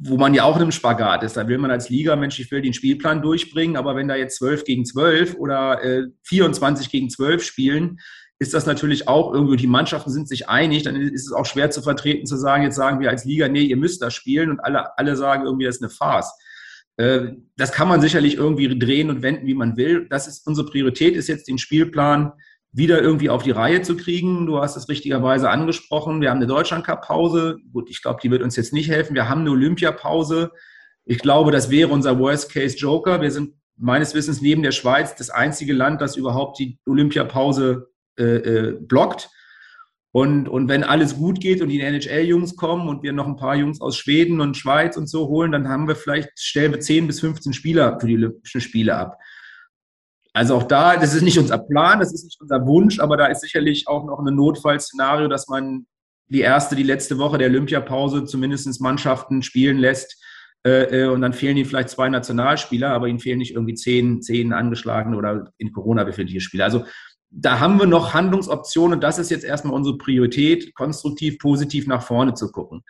wo 0.00 0.16
man 0.16 0.34
ja 0.34 0.44
auch 0.44 0.56
in 0.56 0.62
einem 0.62 0.72
Spagat 0.72 1.22
ist. 1.22 1.36
Da 1.36 1.46
will 1.46 1.58
man 1.58 1.70
als 1.70 1.90
Liga, 1.90 2.16
Mensch, 2.16 2.40
ich 2.40 2.50
will 2.50 2.60
den 2.60 2.72
Spielplan 2.72 3.22
durchbringen, 3.22 3.76
aber 3.76 3.94
wenn 3.94 4.08
da 4.08 4.16
jetzt 4.16 4.38
12 4.38 4.64
gegen 4.64 4.84
12 4.84 5.36
oder 5.36 5.84
äh, 5.84 6.06
24 6.24 6.90
gegen 6.90 7.08
12 7.08 7.44
spielen, 7.44 7.98
ist 8.40 8.52
das 8.52 8.66
natürlich 8.66 9.06
auch 9.06 9.32
irgendwie, 9.32 9.56
die 9.56 9.66
Mannschaften 9.66 10.10
sind 10.10 10.26
sich 10.26 10.48
einig, 10.48 10.82
dann 10.82 10.96
ist 10.96 11.26
es 11.26 11.32
auch 11.32 11.46
schwer 11.46 11.70
zu 11.70 11.82
vertreten, 11.82 12.26
zu 12.26 12.36
sagen, 12.36 12.64
jetzt 12.64 12.74
sagen 12.74 12.98
wir 12.98 13.10
als 13.10 13.24
Liga, 13.24 13.48
nee, 13.48 13.62
ihr 13.62 13.76
müsst 13.76 14.02
das 14.02 14.14
spielen 14.14 14.50
und 14.50 14.60
alle, 14.60 14.98
alle 14.98 15.14
sagen 15.14 15.44
irgendwie, 15.44 15.66
das 15.66 15.76
ist 15.76 15.82
eine 15.82 15.90
Farce. 15.90 16.32
Äh, 16.96 17.32
das 17.56 17.70
kann 17.70 17.86
man 17.86 18.00
sicherlich 18.00 18.36
irgendwie 18.36 18.76
drehen 18.76 19.10
und 19.10 19.22
wenden, 19.22 19.46
wie 19.46 19.54
man 19.54 19.76
will. 19.76 20.08
Das 20.08 20.26
ist 20.26 20.46
unsere 20.46 20.68
Priorität, 20.68 21.14
ist 21.14 21.28
jetzt 21.28 21.46
den 21.46 21.58
Spielplan 21.58 22.32
wieder 22.72 23.02
irgendwie 23.02 23.30
auf 23.30 23.42
die 23.42 23.50
Reihe 23.50 23.82
zu 23.82 23.96
kriegen. 23.96 24.46
Du 24.46 24.60
hast 24.60 24.76
es 24.76 24.88
richtigerweise 24.88 25.50
angesprochen. 25.50 26.20
Wir 26.20 26.30
haben 26.30 26.36
eine 26.36 26.46
Deutschland-Cup-Pause. 26.46 27.58
Gut, 27.72 27.90
ich 27.90 28.02
glaube, 28.02 28.20
die 28.22 28.30
wird 28.30 28.42
uns 28.42 28.56
jetzt 28.56 28.72
nicht 28.72 28.88
helfen. 28.88 29.14
Wir 29.14 29.28
haben 29.28 29.40
eine 29.40 29.50
Olympiapause. 29.50 30.52
Ich 31.04 31.18
glaube, 31.18 31.50
das 31.50 31.70
wäre 31.70 31.88
unser 31.88 32.18
Worst-Case-Joker. 32.18 33.20
Wir 33.20 33.30
sind 33.30 33.54
meines 33.76 34.14
Wissens 34.14 34.40
neben 34.40 34.62
der 34.62 34.72
Schweiz 34.72 35.16
das 35.16 35.30
einzige 35.30 35.72
Land, 35.72 36.00
das 36.00 36.16
überhaupt 36.16 36.58
die 36.58 36.78
Olympiapause 36.86 37.88
äh, 38.18 38.22
äh, 38.22 38.72
blockt. 38.80 39.28
Und, 40.12 40.48
und 40.48 40.68
wenn 40.68 40.82
alles 40.82 41.16
gut 41.16 41.40
geht 41.40 41.62
und 41.62 41.68
die 41.68 41.80
NHL-Jungs 41.80 42.56
kommen 42.56 42.88
und 42.88 43.02
wir 43.02 43.12
noch 43.12 43.26
ein 43.26 43.36
paar 43.36 43.54
Jungs 43.54 43.80
aus 43.80 43.96
Schweden 43.96 44.40
und 44.40 44.56
Schweiz 44.56 44.96
und 44.96 45.08
so 45.08 45.28
holen, 45.28 45.52
dann 45.52 45.68
haben 45.68 45.86
wir 45.86 45.94
vielleicht, 45.94 46.30
stellen 46.36 46.72
wir 46.72 46.80
10 46.80 47.06
bis 47.06 47.20
15 47.20 47.52
Spieler 47.52 47.98
für 48.00 48.08
die 48.08 48.16
Olympischen 48.16 48.60
Spiele 48.60 48.96
ab. 48.96 49.18
Also 50.32 50.56
auch 50.56 50.64
da, 50.64 50.96
das 50.96 51.14
ist 51.14 51.22
nicht 51.22 51.38
unser 51.38 51.58
Plan, 51.58 51.98
das 51.98 52.12
ist 52.12 52.24
nicht 52.24 52.40
unser 52.40 52.64
Wunsch, 52.66 53.00
aber 53.00 53.16
da 53.16 53.26
ist 53.26 53.40
sicherlich 53.40 53.88
auch 53.88 54.04
noch 54.04 54.18
ein 54.18 54.34
Notfallszenario, 54.34 55.28
dass 55.28 55.48
man 55.48 55.86
die 56.28 56.40
erste, 56.40 56.76
die 56.76 56.84
letzte 56.84 57.18
Woche 57.18 57.38
der 57.38 57.48
Olympiapause 57.48 58.24
zumindest 58.24 58.80
Mannschaften 58.80 59.42
spielen 59.42 59.78
lässt, 59.78 60.16
Äh, 60.62 61.04
äh, 61.04 61.08
und 61.08 61.22
dann 61.22 61.32
fehlen 61.32 61.56
ihnen 61.56 61.66
vielleicht 61.66 61.88
zwei 61.88 62.10
Nationalspieler, 62.10 62.90
aber 62.90 63.08
ihnen 63.08 63.18
fehlen 63.18 63.38
nicht 63.38 63.54
irgendwie 63.54 63.72
zehn, 63.74 64.20
zehn 64.20 64.52
angeschlagene 64.52 65.16
oder 65.16 65.52
in 65.56 65.72
Corona 65.72 66.04
befindliche 66.04 66.42
Spieler. 66.42 66.64
Also 66.64 66.84
da 67.30 67.60
haben 67.60 67.78
wir 67.78 67.86
noch 67.86 68.12
Handlungsoptionen 68.12 68.96
und 68.96 69.00
das 69.02 69.18
ist 69.18 69.30
jetzt 69.30 69.44
erstmal 69.44 69.72
unsere 69.72 69.96
Priorität, 69.96 70.74
konstruktiv, 70.74 71.38
positiv 71.38 71.86
nach 71.86 72.02
vorne 72.02 72.34
zu 72.34 72.52
gucken. 72.52 72.82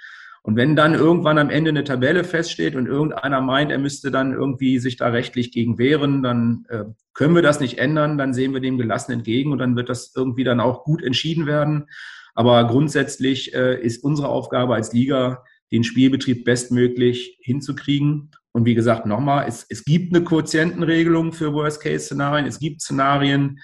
Und 0.43 0.57
wenn 0.57 0.75
dann 0.75 0.95
irgendwann 0.95 1.39
am 1.39 1.51
Ende 1.51 1.71
eine 1.71 1.85
Tabelle 1.85 2.25
feststeht 2.25 2.75
und 2.75 2.87
irgendeiner 2.87 3.41
meint, 3.41 3.71
er 3.71 3.79
müsste 3.79 4.11
dann 4.11 4.33
irgendwie 4.33 4.79
sich 4.79 4.97
da 4.97 5.09
rechtlich 5.09 5.53
gegen 5.53 5.79
wehren, 5.79 6.23
dann 6.23 6.65
äh, 6.71 6.85
können 7.13 7.35
wir 7.35 7.43
das 7.43 7.61
nicht 7.61 7.79
ändern, 7.79 8.17
dann 8.17 8.33
sehen 8.33 8.55
wir 8.55 8.61
dem 8.61 8.79
gelassen 8.79 9.13
entgegen 9.13 9.53
und 9.53 9.59
dann 9.59 9.77
wird 9.77 9.91
das 9.91 10.13
irgendwie 10.17 10.45
dann 10.45 10.61
auch 10.61 10.85
gut 10.85 11.03
entschieden 11.03 11.47
werden. 11.47 11.87
Aber 12.35 12.67
grundsätzlich 12.67 13.55
äh, 13.55 13.79
ist 13.81 14.03
unsere 14.03 14.29
Aufgabe 14.29 14.75
als 14.75 14.93
Liga, 14.93 15.45
den 15.73 15.85
Spielbetrieb 15.85 16.45
bestmöglich 16.45 17.39
hinzukriegen. 17.43 18.31
Und 18.53 18.65
wie 18.65 18.75
gesagt, 18.75 19.07
nochmal, 19.07 19.47
es, 19.47 19.67
es 19.69 19.85
gibt 19.85 20.15
eine 20.15 20.25
Quotientenregelung 20.25 21.33
für 21.33 21.53
Worst-Case-Szenarien. 21.53 22.47
Es 22.47 22.59
gibt 22.59 22.81
Szenarien, 22.81 23.61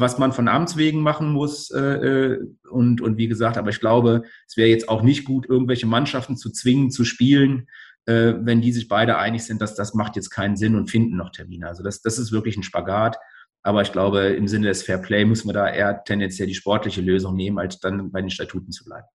was 0.00 0.18
man 0.18 0.32
von 0.32 0.48
Amts 0.48 0.76
wegen 0.76 1.00
machen 1.00 1.32
muss. 1.32 1.70
Äh, 1.70 1.80
äh, 1.80 2.46
und, 2.70 3.00
und 3.00 3.16
wie 3.16 3.28
gesagt, 3.28 3.56
aber 3.56 3.70
ich 3.70 3.80
glaube, 3.80 4.22
es 4.46 4.56
wäre 4.56 4.68
jetzt 4.68 4.88
auch 4.88 5.02
nicht 5.02 5.24
gut, 5.24 5.48
irgendwelche 5.48 5.86
Mannschaften 5.86 6.36
zu 6.36 6.50
zwingen, 6.50 6.90
zu 6.90 7.04
spielen, 7.04 7.68
wenn 8.10 8.62
die 8.62 8.72
sich 8.72 8.88
beide 8.88 9.18
einig 9.18 9.44
sind, 9.44 9.60
dass 9.60 9.74
das 9.74 9.92
macht 9.92 10.16
jetzt 10.16 10.30
keinen 10.30 10.56
Sinn 10.56 10.76
und 10.76 10.90
finden 10.90 11.18
noch 11.18 11.28
Termine. 11.28 11.68
Also 11.68 11.82
das, 11.82 12.00
das 12.00 12.18
ist 12.18 12.32
wirklich 12.32 12.56
ein 12.56 12.62
Spagat. 12.62 13.18
Aber 13.62 13.82
ich 13.82 13.92
glaube, 13.92 14.28
im 14.28 14.48
Sinne 14.48 14.68
des 14.68 14.82
Fair 14.82 14.96
Play 14.96 15.26
müssen 15.26 15.46
wir 15.46 15.52
da 15.52 15.68
eher 15.68 16.02
tendenziell 16.04 16.48
die 16.48 16.54
sportliche 16.54 17.02
Lösung 17.02 17.36
nehmen, 17.36 17.58
als 17.58 17.80
dann 17.80 18.10
bei 18.10 18.22
den 18.22 18.30
Statuten 18.30 18.72
zu 18.72 18.84
bleiben. 18.84 19.06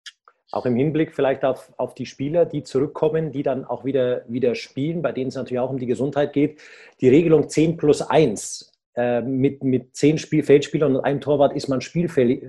Auch 0.51 0.67
im 0.67 0.77
Hinblick 0.77 1.15
vielleicht 1.15 1.45
auf, 1.45 1.73
auf 1.79 1.95
die 1.95 2.05
Spieler, 2.05 2.45
die 2.45 2.63
zurückkommen, 2.63 3.33
die 3.33 3.43
dann 3.43 3.65
auch 3.65 3.87
wieder, 3.87 4.23
wieder 4.29 4.55
spielen, 4.55 5.01
bei 5.01 5.13
denen 5.13 5.29
es 5.29 5.35
natürlich 5.35 5.61
auch 5.61 5.71
um 5.71 5.79
die 5.79 5.87
Gesundheit 5.87 6.35
geht. 6.35 6.61
Die 7.01 7.09
Regelung 7.09 7.49
10 7.49 7.79
plus 7.79 8.03
1 8.03 8.72
äh, 8.95 9.21
mit, 9.23 9.65
mit 9.65 9.97
10 9.97 10.19
Spiel 10.19 10.43
Feldspielern 10.43 10.97
und 10.97 11.05
einem 11.05 11.21
Torwart 11.21 11.55
ist 11.55 11.69
man 11.69 11.81
spielfähig, 11.81 12.43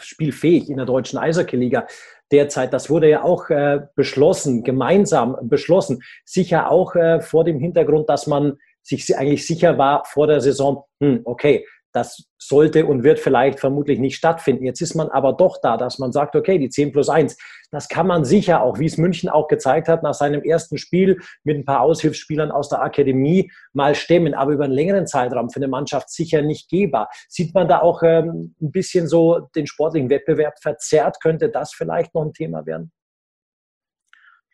spielfähig 0.00 0.68
in 0.68 0.76
der 0.76 0.86
deutschen 0.86 1.18
Eishockey-Liga 1.18 1.86
derzeit. 2.32 2.72
Das 2.72 2.90
wurde 2.90 3.08
ja 3.08 3.22
auch 3.22 3.48
äh, 3.50 3.80
beschlossen, 3.94 4.64
gemeinsam 4.64 5.36
beschlossen. 5.42 6.02
Sicher 6.24 6.70
auch 6.70 6.94
äh, 6.96 7.20
vor 7.20 7.44
dem 7.44 7.58
Hintergrund, 7.58 8.08
dass 8.08 8.26
man 8.26 8.58
sich 8.82 9.16
eigentlich 9.16 9.46
sicher 9.46 9.78
war 9.78 10.04
vor 10.04 10.26
der 10.26 10.40
Saison, 10.40 10.84
hm, 11.00 11.20
okay, 11.24 11.64
das 11.98 12.28
sollte 12.38 12.86
und 12.86 13.02
wird 13.02 13.18
vielleicht 13.18 13.60
vermutlich 13.60 13.98
nicht 13.98 14.16
stattfinden. 14.16 14.64
Jetzt 14.64 14.80
ist 14.80 14.94
man 14.94 15.08
aber 15.08 15.32
doch 15.32 15.58
da, 15.60 15.76
dass 15.76 15.98
man 15.98 16.12
sagt, 16.12 16.36
okay, 16.36 16.58
die 16.58 16.70
10 16.70 16.92
plus 16.92 17.08
1, 17.08 17.36
das 17.70 17.88
kann 17.88 18.06
man 18.06 18.24
sicher 18.24 18.62
auch, 18.62 18.78
wie 18.78 18.86
es 18.86 18.96
München 18.96 19.28
auch 19.28 19.48
gezeigt 19.48 19.88
hat, 19.88 20.02
nach 20.02 20.14
seinem 20.14 20.42
ersten 20.42 20.78
Spiel 20.78 21.18
mit 21.44 21.56
ein 21.56 21.64
paar 21.64 21.80
Aushilfsspielern 21.80 22.50
aus 22.50 22.68
der 22.68 22.80
Akademie 22.80 23.50
mal 23.72 23.94
stemmen, 23.94 24.34
aber 24.34 24.52
über 24.52 24.64
einen 24.64 24.72
längeren 24.72 25.06
Zeitraum 25.06 25.50
für 25.50 25.58
eine 25.58 25.68
Mannschaft 25.68 26.10
sicher 26.10 26.42
nicht 26.42 26.70
gehbar. 26.70 27.10
Sieht 27.28 27.54
man 27.54 27.68
da 27.68 27.80
auch 27.80 28.02
ähm, 28.02 28.54
ein 28.62 28.70
bisschen 28.70 29.08
so 29.08 29.40
den 29.54 29.66
sportlichen 29.66 30.08
Wettbewerb 30.08 30.58
verzerrt? 30.60 31.20
Könnte 31.20 31.48
das 31.50 31.72
vielleicht 31.74 32.14
noch 32.14 32.22
ein 32.22 32.32
Thema 32.32 32.64
werden? 32.64 32.92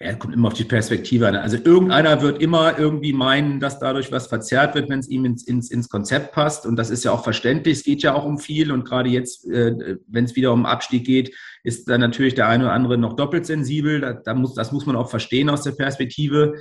Ja, 0.01 0.13
kommt 0.15 0.35
immer 0.35 0.49
auf 0.49 0.55
die 0.55 0.65
Perspektive 0.65 1.29
an. 1.29 1.37
Also 1.37 1.57
irgendeiner 1.57 2.21
wird 2.21 2.43
immer 2.43 2.77
irgendwie 2.77 3.13
meinen, 3.13 3.61
dass 3.61 3.79
dadurch 3.79 4.11
was 4.11 4.27
verzerrt 4.27 4.75
wird, 4.75 4.91
wenn 4.91 4.99
es 4.99 5.09
ihm 5.09 5.25
ins, 5.25 5.47
ins, 5.47 5.71
ins 5.71 5.89
Konzept 5.89 6.33
passt. 6.33 6.67
Und 6.67 6.75
das 6.77 6.91
ist 6.91 7.05
ja 7.05 7.13
auch 7.13 7.23
verständlich. 7.23 7.79
Es 7.79 7.85
geht 7.85 8.03
ja 8.03 8.15
auch 8.15 8.25
um 8.25 8.39
viel. 8.39 8.73
Und 8.73 8.85
gerade 8.85 9.09
jetzt, 9.09 9.47
äh, 9.47 9.97
wenn 10.09 10.25
es 10.25 10.35
wieder 10.35 10.53
um 10.53 10.67
Abstieg 10.67 11.07
geht, 11.07 11.33
ist 11.63 11.89
dann 11.89 12.01
natürlich 12.01 12.35
der 12.35 12.49
eine 12.49 12.65
oder 12.65 12.73
andere 12.73 12.99
noch 12.99 13.15
doppelt 13.15 13.47
sensibel. 13.47 14.01
Da, 14.01 14.15
da 14.15 14.35
muss, 14.35 14.55
das 14.55 14.73
muss 14.73 14.85
man 14.85 14.97
auch 14.97 15.11
verstehen 15.11 15.49
aus 15.49 15.63
der 15.63 15.73
Perspektive. 15.73 16.55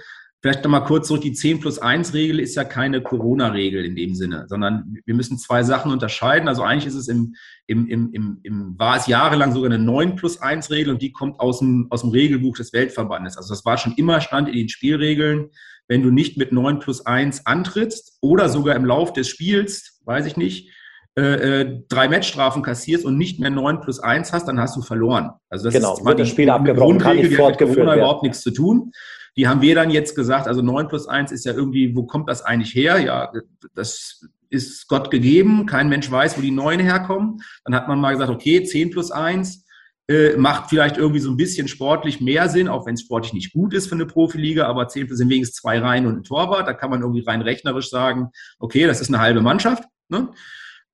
Vielleicht 0.43 0.65
nochmal 0.65 0.83
kurz 0.83 1.07
zurück, 1.07 1.21
die 1.21 1.31
10 1.31 1.61
plus 1.61 1.79
1 1.79 2.13
Regel 2.13 2.41
ist 2.41 2.55
ja 2.55 2.65
keine 2.65 3.01
Corona-Regel 3.01 3.85
in 3.85 3.95
dem 3.95 4.13
Sinne, 4.13 4.43
sondern 4.49 4.97
wir 5.05 5.15
müssen 5.15 5.37
zwei 5.37 5.63
Sachen 5.63 5.89
unterscheiden. 5.89 6.49
Also 6.49 6.63
eigentlich 6.63 6.85
ist 6.85 6.95
es 6.95 7.07
im, 7.07 7.35
im, 7.65 7.87
im, 7.87 8.11
im, 8.11 8.39
im 8.43 8.77
war 8.77 8.97
es 8.97 9.07
jahrelang 9.07 9.53
sogar 9.53 9.71
eine 9.71 9.81
9 9.81 10.17
plus 10.17 10.41
1 10.41 10.69
Regel 10.69 10.91
und 10.91 11.01
die 11.01 11.13
kommt 11.13 11.39
aus 11.39 11.59
dem, 11.59 11.87
aus 11.91 12.01
dem 12.01 12.09
Regelbuch 12.09 12.57
des 12.57 12.73
Weltverbandes. 12.73 13.37
Also 13.37 13.53
das 13.53 13.63
war 13.63 13.77
schon 13.77 13.93
immer 13.93 14.19
Stand 14.19 14.49
in 14.49 14.55
den 14.55 14.67
Spielregeln. 14.67 15.49
Wenn 15.87 16.03
du 16.03 16.11
nicht 16.11 16.35
mit 16.35 16.51
9 16.51 16.79
plus 16.79 17.05
1 17.05 17.45
antrittst 17.45 18.17
oder 18.19 18.49
sogar 18.49 18.75
im 18.75 18.83
Lauf 18.83 19.13
des 19.13 19.29
Spiels, 19.29 20.01
weiß 20.03 20.25
ich 20.25 20.35
nicht, 20.35 20.69
äh, 21.17 21.61
äh 21.61 21.79
drei 21.87 22.09
Matchstrafen 22.09 22.63
kassierst 22.63 23.05
und 23.05 23.17
nicht 23.17 23.39
mehr 23.39 23.49
9 23.49 23.79
plus 23.79 24.01
1 24.01 24.33
hast, 24.33 24.49
dann 24.49 24.59
hast 24.59 24.75
du 24.75 24.81
verloren. 24.81 25.31
Also 25.49 25.65
das 25.65 25.73
genau, 25.73 25.93
ist 25.93 26.03
wird 26.03 26.19
das 26.19 26.27
Spiel 26.27 26.49
abgebrochen, 26.49 26.97
kann 26.97 27.15
nicht 27.15 27.33
fortgeführt 27.33 27.77
Corona 27.77 27.95
überhaupt 27.95 28.23
nichts 28.23 28.41
zu 28.41 28.51
tun. 28.51 28.91
Die 29.35 29.47
haben 29.47 29.61
wir 29.61 29.75
dann 29.75 29.89
jetzt 29.89 30.15
gesagt, 30.15 30.47
also 30.47 30.61
9 30.61 30.87
plus 30.87 31.07
1 31.07 31.31
ist 31.31 31.45
ja 31.45 31.53
irgendwie, 31.53 31.95
wo 31.95 32.03
kommt 32.03 32.29
das 32.29 32.41
eigentlich 32.43 32.75
her? 32.75 32.99
Ja, 32.99 33.31
das 33.73 34.27
ist 34.49 34.87
Gott 34.87 35.09
gegeben, 35.09 35.65
kein 35.65 35.89
Mensch 35.89 36.09
weiß, 36.09 36.37
wo 36.37 36.41
die 36.41 36.51
9 36.51 36.79
herkommen. 36.79 37.41
Dann 37.65 37.75
hat 37.75 37.87
man 37.87 37.99
mal 37.99 38.11
gesagt, 38.11 38.29
okay, 38.29 38.63
10 38.63 38.91
plus 38.91 39.11
1 39.11 39.65
äh, 40.07 40.35
macht 40.37 40.69
vielleicht 40.69 40.97
irgendwie 40.97 41.19
so 41.19 41.31
ein 41.31 41.37
bisschen 41.37 41.67
sportlich 41.67 42.21
mehr 42.21 42.49
Sinn, 42.49 42.67
auch 42.67 42.85
wenn 42.85 42.93
es 42.93 43.01
sportlich 43.01 43.33
nicht 43.33 43.53
gut 43.53 43.73
ist 43.73 43.87
für 43.87 43.95
eine 43.95 44.05
Profiliga, 44.05 44.67
aber 44.67 44.87
10 44.87 45.07
plus 45.07 45.17
sind 45.17 45.29
wenigstens 45.29 45.61
zwei 45.61 45.79
Reihen 45.79 46.05
und 46.05 46.17
ein 46.17 46.23
Torwart. 46.23 46.67
Da 46.67 46.73
kann 46.73 46.91
man 46.91 47.01
irgendwie 47.01 47.23
rein 47.25 47.41
rechnerisch 47.41 47.89
sagen, 47.89 48.29
okay, 48.59 48.85
das 48.85 49.01
ist 49.01 49.09
eine 49.09 49.19
halbe 49.19 49.41
Mannschaft, 49.41 49.83
ne? 50.09 50.29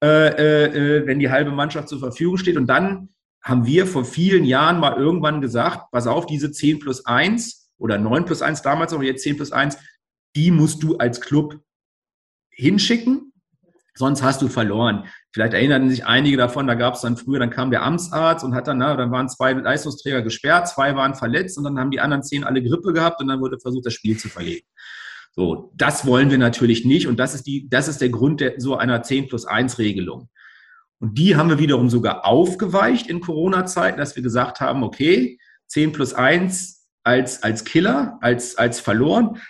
äh, 0.01 0.07
äh, 0.07 0.65
äh 1.01 1.07
wenn 1.07 1.19
die 1.19 1.29
halbe 1.29 1.51
Mannschaft 1.51 1.89
zur 1.89 1.99
Verfügung 1.99 2.37
steht. 2.37 2.55
Und 2.55 2.67
dann 2.67 3.09
haben 3.41 3.65
wir 3.65 3.87
vor 3.87 4.05
vielen 4.05 4.45
Jahren 4.45 4.79
mal 4.79 4.95
irgendwann 4.95 5.41
gesagt, 5.41 5.91
pass 5.91 6.07
auf, 6.07 6.25
diese 6.25 6.51
10 6.51 6.79
plus 6.79 7.05
1 7.05 7.58
oder 7.79 7.97
9 7.97 8.25
plus 8.25 8.41
1 8.41 8.61
damals 8.61 8.91
noch, 8.91 9.01
jetzt 9.01 9.23
10 9.23 9.37
plus 9.37 9.51
1, 9.51 9.77
die 10.35 10.51
musst 10.51 10.83
du 10.83 10.97
als 10.97 11.21
Club 11.21 11.59
hinschicken, 12.51 13.33
sonst 13.95 14.21
hast 14.21 14.41
du 14.41 14.47
verloren. 14.47 15.05
Vielleicht 15.31 15.53
erinnern 15.53 15.89
sich 15.89 16.05
einige 16.05 16.37
davon, 16.37 16.67
da 16.67 16.75
gab 16.75 16.95
es 16.95 17.01
dann 17.01 17.17
früher, 17.17 17.39
dann 17.39 17.49
kam 17.49 17.71
der 17.71 17.83
Amtsarzt 17.83 18.43
und 18.43 18.53
hat 18.53 18.67
dann, 18.67 18.79
na, 18.79 18.95
dann 18.95 19.11
waren 19.11 19.29
zwei 19.29 19.53
Leistungsträger 19.53 20.21
gesperrt, 20.21 20.67
zwei 20.67 20.95
waren 20.95 21.15
verletzt 21.15 21.57
und 21.57 21.63
dann 21.63 21.79
haben 21.79 21.91
die 21.91 21.99
anderen 21.99 22.23
zehn 22.23 22.43
alle 22.43 22.63
Grippe 22.63 22.93
gehabt 22.93 23.21
und 23.21 23.27
dann 23.27 23.39
wurde 23.39 23.59
versucht, 23.59 23.85
das 23.85 23.93
Spiel 23.93 24.17
zu 24.17 24.29
verlegen. 24.29 24.65
So, 25.31 25.71
das 25.75 26.05
wollen 26.05 26.31
wir 26.31 26.37
natürlich 26.37 26.85
nicht 26.85 27.07
und 27.07 27.19
das 27.19 27.35
ist, 27.35 27.45
die, 27.45 27.69
das 27.69 27.87
ist 27.87 28.01
der 28.01 28.09
Grund 28.09 28.41
der, 28.41 28.55
so 28.57 28.75
einer 28.77 29.03
10 29.03 29.27
plus 29.27 29.45
1 29.45 29.77
Regelung. 29.77 30.29
Und 30.99 31.17
die 31.17 31.35
haben 31.35 31.49
wir 31.49 31.59
wiederum 31.59 31.89
sogar 31.89 32.25
aufgeweicht 32.25 33.07
in 33.07 33.21
Corona-Zeiten, 33.21 33.97
dass 33.97 34.15
wir 34.15 34.23
gesagt 34.23 34.59
haben, 34.59 34.83
okay, 34.83 35.39
10 35.67 35.93
plus 35.93 36.13
1 36.13 36.78
als, 37.09 37.41
als 37.41 37.65
Killer, 37.65 38.19
als, 38.21 38.55
als 38.55 38.79
verloren. 38.79 39.41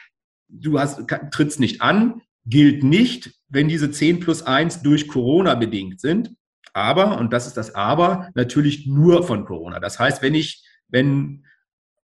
Du 0.48 0.80
hast, 0.80 1.04
trittst 1.32 1.60
nicht 1.60 1.82
an, 1.82 2.22
gilt 2.46 2.84
nicht, 2.84 3.32
wenn 3.50 3.68
diese 3.68 3.92
10 3.92 4.22
plus 4.22 4.44
1 4.44 4.82
durch 4.82 5.10
Corona 5.10 5.56
bedingt 5.56 6.00
sind. 6.00 6.32
Aber, 6.74 7.18
und 7.18 7.34
das 7.34 7.48
ist 7.48 7.58
das 7.58 7.76
Aber, 7.76 8.30
natürlich 8.34 8.88
nur 8.88 9.24
von 9.24 9.44
Corona. 9.44 9.82
Das 9.82 10.00
heißt, 10.00 10.22
wenn 10.22 10.36
ich, 10.36 10.64
wenn 10.88 11.46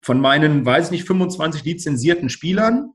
von 0.02 0.20
meinen, 0.20 0.66
weiß 0.66 0.88
ich 0.88 0.92
nicht, 0.92 1.08
25 1.08 1.64
lizenzierten 1.64 2.30
Spielern 2.30 2.92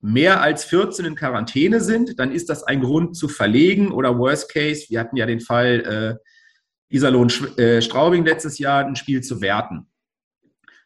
mehr 0.00 0.42
als 0.42 0.64
14 0.64 1.04
in 1.04 1.16
Quarantäne 1.16 1.80
sind, 1.80 2.20
dann 2.20 2.30
ist 2.30 2.48
das 2.48 2.62
ein 2.62 2.80
Grund 2.80 3.16
zu 3.16 3.26
verlegen 3.28 3.90
oder 3.90 4.16
Worst 4.16 4.52
Case, 4.52 4.86
wir 4.88 5.00
hatten 5.00 5.16
ja 5.16 5.26
den 5.26 5.40
Fall 5.40 6.18
äh, 6.20 6.94
Iserlohn 6.94 7.30
äh, 7.58 7.82
Straubing 7.82 8.24
letztes 8.24 8.58
Jahr, 8.58 8.86
ein 8.86 8.96
Spiel 8.96 9.22
zu 9.22 9.40
werten. 9.40 9.89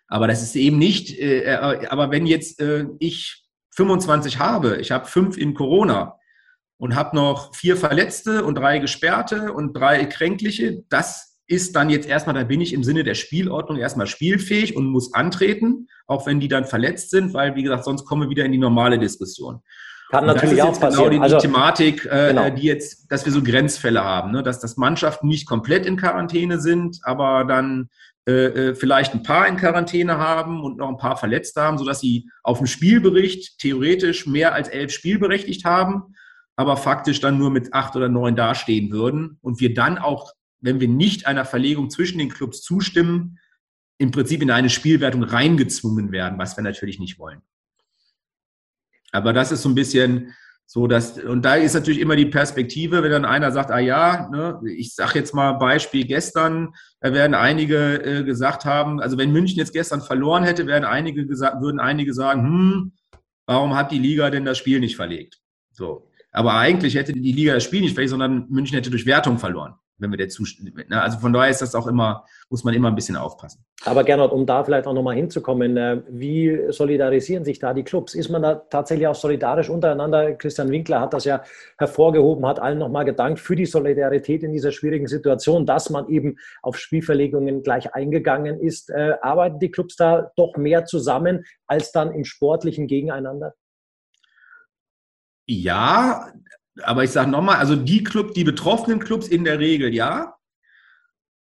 Aber 0.08 0.28
das 0.28 0.42
ist 0.42 0.56
eben 0.56 0.78
nicht, 0.78 1.18
äh, 1.18 1.44
äh, 1.44 1.86
aber 1.88 2.10
wenn 2.10 2.26
jetzt 2.26 2.60
äh, 2.60 2.86
ich 2.98 3.44
25 3.74 4.38
habe, 4.38 4.76
ich 4.80 4.90
habe 4.90 5.06
fünf 5.06 5.36
in 5.36 5.54
Corona 5.54 6.18
und 6.76 6.94
habe 6.94 7.16
noch 7.16 7.54
vier 7.54 7.76
Verletzte 7.76 8.44
und 8.44 8.56
drei 8.56 8.78
Gesperrte 8.78 9.52
und 9.52 9.72
drei 9.72 10.04
Kränkliche, 10.04 10.84
das 10.88 11.34
ist 11.46 11.76
dann 11.76 11.90
jetzt 11.90 12.08
erstmal, 12.08 12.34
da 12.34 12.44
bin 12.44 12.60
ich 12.60 12.72
im 12.72 12.84
Sinne 12.84 13.04
der 13.04 13.14
Spielordnung 13.14 13.78
erstmal 13.78 14.06
spielfähig 14.06 14.76
und 14.76 14.86
muss 14.86 15.12
antreten, 15.12 15.88
auch 16.06 16.26
wenn 16.26 16.40
die 16.40 16.48
dann 16.48 16.64
verletzt 16.64 17.10
sind, 17.10 17.34
weil, 17.34 17.54
wie 17.54 17.62
gesagt, 17.62 17.84
sonst 17.84 18.04
kommen 18.04 18.22
wir 18.22 18.30
wieder 18.30 18.44
in 18.44 18.52
die 18.52 18.58
normale 18.58 18.98
Diskussion. 18.98 19.60
Kann 20.10 20.28
und 20.28 20.34
natürlich 20.34 20.62
auch 20.62 20.72
genau 20.72 20.80
passieren. 20.80 21.10
Genau 21.10 21.26
die, 21.26 21.34
also, 21.34 21.38
Thematik, 21.38 22.06
äh, 22.06 22.28
genau. 22.28 22.50
die 22.50 22.62
jetzt, 22.62 23.10
dass 23.10 23.24
wir 23.24 23.32
so 23.32 23.42
Grenzfälle 23.42 24.04
haben, 24.04 24.32
ne? 24.32 24.42
dass, 24.42 24.60
dass 24.60 24.76
Mannschaften 24.76 25.28
nicht 25.28 25.46
komplett 25.46 25.86
in 25.86 25.96
Quarantäne 25.96 26.60
sind, 26.60 27.00
aber 27.02 27.44
dann 27.44 27.88
äh, 28.26 28.70
äh, 28.70 28.74
vielleicht 28.74 29.12
ein 29.12 29.22
paar 29.22 29.46
in 29.46 29.56
Quarantäne 29.56 30.16
haben 30.16 30.62
und 30.62 30.78
noch 30.78 30.88
ein 30.88 30.96
paar 30.96 31.18
verletzt 31.18 31.56
haben, 31.56 31.76
sodass 31.76 32.00
sie 32.00 32.30
auf 32.42 32.56
dem 32.58 32.66
Spielbericht 32.66 33.58
theoretisch 33.58 34.26
mehr 34.26 34.54
als 34.54 34.68
elf 34.68 34.92
spielberechtigt 34.92 35.66
haben, 35.66 36.14
aber 36.56 36.78
faktisch 36.78 37.20
dann 37.20 37.36
nur 37.36 37.50
mit 37.50 37.74
acht 37.74 37.96
oder 37.96 38.08
neun 38.08 38.34
dastehen 38.34 38.90
würden 38.90 39.38
und 39.42 39.60
wir 39.60 39.74
dann 39.74 39.98
auch, 39.98 40.32
wenn 40.60 40.80
wir 40.80 40.88
nicht 40.88 41.26
einer 41.26 41.44
Verlegung 41.44 41.90
zwischen 41.90 42.18
den 42.18 42.30
Clubs 42.30 42.62
zustimmen, 42.62 43.38
im 43.98 44.10
Prinzip 44.10 44.40
in 44.40 44.50
eine 44.50 44.70
Spielwertung 44.70 45.22
reingezwungen 45.22 46.10
werden, 46.10 46.38
was 46.38 46.56
wir 46.56 46.64
natürlich 46.64 46.98
nicht 46.98 47.18
wollen. 47.18 47.42
Aber 49.14 49.32
das 49.32 49.52
ist 49.52 49.62
so 49.62 49.68
ein 49.68 49.74
bisschen 49.74 50.34
so, 50.66 50.86
dass, 50.86 51.18
und 51.18 51.44
da 51.44 51.54
ist 51.54 51.74
natürlich 51.74 52.00
immer 52.00 52.16
die 52.16 52.26
Perspektive, 52.26 53.02
wenn 53.02 53.10
dann 53.10 53.24
einer 53.24 53.52
sagt, 53.52 53.70
ah 53.70 53.78
ja, 53.78 54.28
ne, 54.30 54.60
ich 54.66 54.94
sage 54.94 55.18
jetzt 55.18 55.34
mal 55.34 55.52
Beispiel 55.52 56.04
gestern, 56.04 56.70
da 57.00 57.12
werden 57.12 57.34
einige 57.34 58.02
äh, 58.02 58.24
gesagt 58.24 58.64
haben, 58.64 59.00
also 59.00 59.18
wenn 59.18 59.30
München 59.30 59.58
jetzt 59.58 59.72
gestern 59.72 60.00
verloren 60.00 60.42
hätte, 60.42 60.66
werden 60.66 60.84
einige 60.84 61.26
gesagt, 61.26 61.62
würden 61.62 61.80
einige 61.80 62.14
sagen, 62.14 62.42
hm, 62.42 62.92
warum 63.46 63.76
hat 63.76 63.92
die 63.92 63.98
Liga 63.98 64.30
denn 64.30 64.44
das 64.44 64.58
Spiel 64.58 64.80
nicht 64.80 64.96
verlegt? 64.96 65.38
So. 65.70 66.08
Aber 66.32 66.54
eigentlich 66.54 66.96
hätte 66.96 67.12
die 67.12 67.32
Liga 67.32 67.54
das 67.54 67.64
Spiel 67.64 67.82
nicht 67.82 67.94
verlegt, 67.94 68.10
sondern 68.10 68.48
München 68.48 68.74
hätte 68.74 68.90
durch 68.90 69.06
Wertung 69.06 69.38
verloren 69.38 69.74
wenn 69.98 70.10
wir 70.10 70.16
der 70.16 70.28
zustimmen. 70.28 70.72
Ne? 70.88 71.00
Also 71.00 71.18
von 71.18 71.32
daher 71.32 71.50
ist 71.50 71.62
das 71.62 71.74
auch 71.74 71.86
immer, 71.86 72.24
muss 72.50 72.64
man 72.64 72.74
immer 72.74 72.88
ein 72.88 72.94
bisschen 72.94 73.16
aufpassen. 73.16 73.64
Aber 73.84 74.02
Gernot, 74.02 74.32
um 74.32 74.46
da 74.46 74.64
vielleicht 74.64 74.86
auch 74.86 74.92
nochmal 74.94 75.14
hinzukommen, 75.14 75.76
äh, 75.76 76.02
wie 76.08 76.66
solidarisieren 76.70 77.44
sich 77.44 77.58
da 77.58 77.74
die 77.74 77.84
Clubs? 77.84 78.14
Ist 78.14 78.28
man 78.28 78.42
da 78.42 78.54
tatsächlich 78.54 79.06
auch 79.06 79.14
solidarisch 79.14 79.68
untereinander? 79.68 80.32
Christian 80.34 80.70
Winkler 80.70 81.00
hat 81.00 81.12
das 81.12 81.24
ja 81.24 81.42
hervorgehoben, 81.78 82.46
hat 82.46 82.58
allen 82.58 82.78
nochmal 82.78 83.04
gedankt 83.04 83.40
für 83.40 83.56
die 83.56 83.66
Solidarität 83.66 84.42
in 84.42 84.52
dieser 84.52 84.72
schwierigen 84.72 85.06
Situation, 85.06 85.66
dass 85.66 85.90
man 85.90 86.08
eben 86.08 86.36
auf 86.62 86.76
Spielverlegungen 86.78 87.62
gleich 87.62 87.94
eingegangen 87.94 88.58
ist. 88.60 88.90
Äh, 88.90 89.14
arbeiten 89.22 89.58
die 89.58 89.70
Clubs 89.70 89.96
da 89.96 90.32
doch 90.36 90.56
mehr 90.56 90.86
zusammen 90.86 91.44
als 91.66 91.92
dann 91.92 92.12
im 92.12 92.24
sportlichen 92.24 92.86
Gegeneinander? 92.86 93.54
Ja, 95.46 96.32
aber 96.82 97.04
ich 97.04 97.10
sage 97.10 97.30
nochmal, 97.30 97.56
also 97.56 97.76
die 97.76 98.02
Club, 98.02 98.34
die 98.34 98.44
betroffenen 98.44 98.98
Clubs 98.98 99.28
in 99.28 99.44
der 99.44 99.58
Regel 99.58 99.94
ja. 99.94 100.34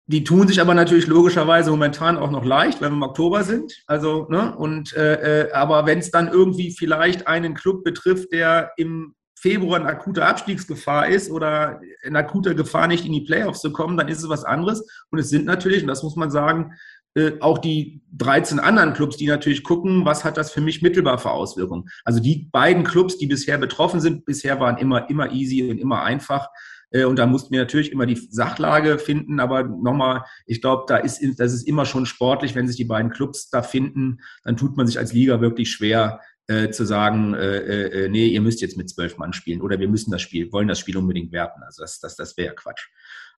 Die 0.05 0.25
tun 0.25 0.49
sich 0.49 0.59
aber 0.59 0.73
natürlich 0.73 1.07
logischerweise 1.07 1.71
momentan 1.71 2.17
auch 2.17 2.29
noch 2.29 2.43
leicht, 2.43 2.81
weil 2.81 2.89
wir 2.89 2.97
im 2.97 3.03
Oktober 3.03 3.45
sind. 3.45 3.83
Also, 3.87 4.27
ne, 4.29 4.53
und 4.55 4.93
äh, 4.97 5.45
äh 5.45 5.51
aber 5.53 5.85
wenn 5.85 5.99
es 5.99 6.11
dann 6.11 6.27
irgendwie 6.27 6.71
vielleicht 6.71 7.25
einen 7.27 7.53
Club 7.53 7.85
betrifft, 7.85 8.33
der 8.33 8.71
im 8.75 9.15
Februar 9.39 9.79
in 9.79 9.87
akuter 9.87 10.27
Abstiegsgefahr 10.27 11.07
ist 11.07 11.29
oder 11.29 11.81
in 12.03 12.15
akuter 12.15 12.53
Gefahr 12.53 12.87
nicht 12.87 13.05
in 13.05 13.11
die 13.13 13.25
Playoffs 13.25 13.61
zu 13.61 13.71
kommen, 13.71 13.97
dann 13.97 14.07
ist 14.07 14.23
es 14.23 14.29
was 14.29 14.45
anderes. 14.45 14.85
Und 15.09 15.19
es 15.19 15.29
sind 15.29 15.45
natürlich, 15.45 15.81
und 15.81 15.89
das 15.89 16.03
muss 16.03 16.15
man 16.15 16.31
sagen, 16.31 16.73
äh, 17.15 17.33
auch 17.41 17.57
die 17.59 18.01
13 18.13 18.59
anderen 18.59 18.93
Clubs, 18.93 19.17
die 19.17 19.27
natürlich 19.27 19.63
gucken, 19.63 20.05
was 20.05 20.23
hat 20.23 20.37
das 20.37 20.51
für 20.51 20.61
mich 20.61 20.81
mittelbar 20.81 21.17
für 21.19 21.31
Auswirkungen. 21.31 21.89
Also 22.03 22.19
die 22.19 22.49
beiden 22.51 22.83
Clubs, 22.83 23.17
die 23.17 23.27
bisher 23.27 23.57
betroffen 23.57 23.99
sind, 23.99 24.25
bisher 24.25 24.59
waren 24.59 24.77
immer, 24.77 25.09
immer 25.09 25.31
easy 25.31 25.69
und 25.69 25.77
immer 25.77 26.03
einfach. 26.03 26.49
Äh, 26.89 27.05
und 27.05 27.19
da 27.19 27.25
mussten 27.25 27.51
wir 27.51 27.59
natürlich 27.59 27.91
immer 27.91 28.05
die 28.05 28.15
Sachlage 28.15 28.97
finden. 28.97 29.39
Aber 29.39 29.63
nochmal, 29.63 30.23
ich 30.45 30.61
glaube, 30.61 30.85
da 30.87 30.97
ist, 30.97 31.21
das 31.37 31.53
ist 31.53 31.67
immer 31.67 31.85
schon 31.85 32.05
sportlich, 32.05 32.55
wenn 32.55 32.67
sich 32.67 32.77
die 32.77 32.85
beiden 32.85 33.11
Clubs 33.11 33.49
da 33.49 33.61
finden, 33.61 34.19
dann 34.43 34.57
tut 34.57 34.77
man 34.77 34.87
sich 34.87 34.97
als 34.97 35.13
Liga 35.13 35.41
wirklich 35.41 35.71
schwer, 35.71 36.21
äh, 36.47 36.71
zu 36.71 36.85
sagen, 36.85 37.33
äh, 37.33 38.05
äh, 38.05 38.09
nee, 38.09 38.27
ihr 38.27 38.41
müsst 38.41 38.61
jetzt 38.61 38.75
mit 38.75 38.89
zwölf 38.89 39.17
Mann 39.17 39.31
spielen 39.31 39.61
oder 39.61 39.79
wir 39.79 39.87
müssen 39.87 40.11
das 40.11 40.21
Spiel, 40.21 40.51
wollen 40.51 40.67
das 40.67 40.79
Spiel 40.79 40.97
unbedingt 40.97 41.31
werten. 41.31 41.63
Also 41.63 41.83
das, 41.83 41.99
das, 41.99 42.15
das 42.15 42.35
wäre 42.37 42.53
Quatsch. 42.53 42.89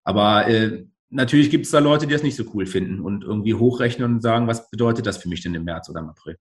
Aber 0.04 0.48
äh, 0.48 0.86
natürlich 1.10 1.50
gibt 1.50 1.66
es 1.66 1.72
da 1.72 1.80
Leute, 1.80 2.08
die 2.08 2.14
das 2.14 2.24
nicht 2.24 2.36
so 2.36 2.44
cool 2.54 2.66
finden 2.66 3.00
und 3.00 3.24
irgendwie 3.24 3.54
hochrechnen 3.54 4.16
und 4.16 4.22
sagen, 4.22 4.48
was 4.48 4.70
bedeutet 4.70 5.06
das 5.06 5.18
für 5.18 5.30
mich 5.30 5.42
denn 5.42 5.56
im 5.56 5.64
März 5.64 5.90
oder 5.90 6.02
im 6.02 6.10
April? 6.10 6.38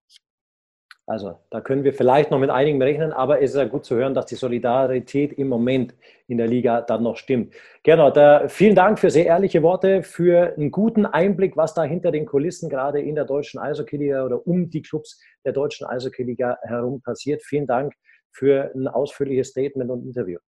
Also 1.06 1.38
da 1.50 1.60
können 1.60 1.84
wir 1.84 1.92
vielleicht 1.92 2.30
noch 2.30 2.38
mit 2.38 2.48
einigen 2.48 2.80
rechnen, 2.80 3.12
aber 3.12 3.42
es 3.42 3.50
ist 3.50 3.56
ja 3.58 3.66
gut 3.66 3.84
zu 3.84 3.94
hören, 3.94 4.14
dass 4.14 4.24
die 4.24 4.36
Solidarität 4.36 5.34
im 5.34 5.48
Moment 5.48 5.94
in 6.28 6.38
der 6.38 6.46
Liga 6.46 6.80
dann 6.80 7.02
noch 7.02 7.18
stimmt. 7.18 7.52
Gernot, 7.82 8.16
äh, 8.16 8.48
vielen 8.48 8.74
Dank 8.74 8.98
für 8.98 9.10
sehr 9.10 9.26
ehrliche 9.26 9.62
Worte, 9.62 10.02
für 10.02 10.54
einen 10.56 10.70
guten 10.70 11.04
Einblick, 11.04 11.58
was 11.58 11.74
da 11.74 11.82
hinter 11.82 12.10
den 12.10 12.24
Kulissen 12.24 12.70
gerade 12.70 13.02
in 13.02 13.16
der 13.16 13.26
deutschen 13.26 13.60
Eishockey-Liga 13.60 14.24
oder 14.24 14.46
um 14.46 14.70
die 14.70 14.80
Clubs 14.80 15.20
der 15.44 15.52
deutschen 15.52 15.86
Eishockey-Liga 15.86 16.56
herum 16.62 17.02
passiert. 17.02 17.42
Vielen 17.42 17.66
Dank 17.66 17.92
für 18.32 18.72
ein 18.74 18.88
ausführliches 18.88 19.48
Statement 19.48 19.90
und 19.90 20.06
Interview. 20.06 20.38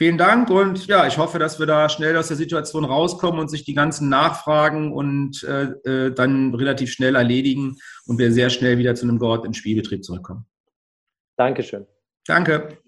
Vielen 0.00 0.16
Dank 0.16 0.48
und 0.48 0.86
ja, 0.86 1.06
ich 1.06 1.18
hoffe, 1.18 1.38
dass 1.38 1.58
wir 1.58 1.66
da 1.66 1.90
schnell 1.90 2.16
aus 2.16 2.28
der 2.28 2.38
Situation 2.38 2.86
rauskommen 2.86 3.38
und 3.38 3.48
sich 3.48 3.64
die 3.64 3.74
ganzen 3.74 4.08
Nachfragen 4.08 4.94
und 4.94 5.42
äh, 5.42 5.64
äh, 5.84 6.14
dann 6.14 6.54
relativ 6.54 6.90
schnell 6.90 7.16
erledigen 7.16 7.76
und 8.06 8.16
wir 8.16 8.32
sehr 8.32 8.48
schnell 8.48 8.78
wieder 8.78 8.94
zu 8.94 9.06
einem 9.06 9.18
geordneten 9.18 9.52
Spielbetrieb 9.52 10.02
zurückkommen. 10.02 10.46
Dankeschön. 11.36 11.86
Danke. 12.26 12.78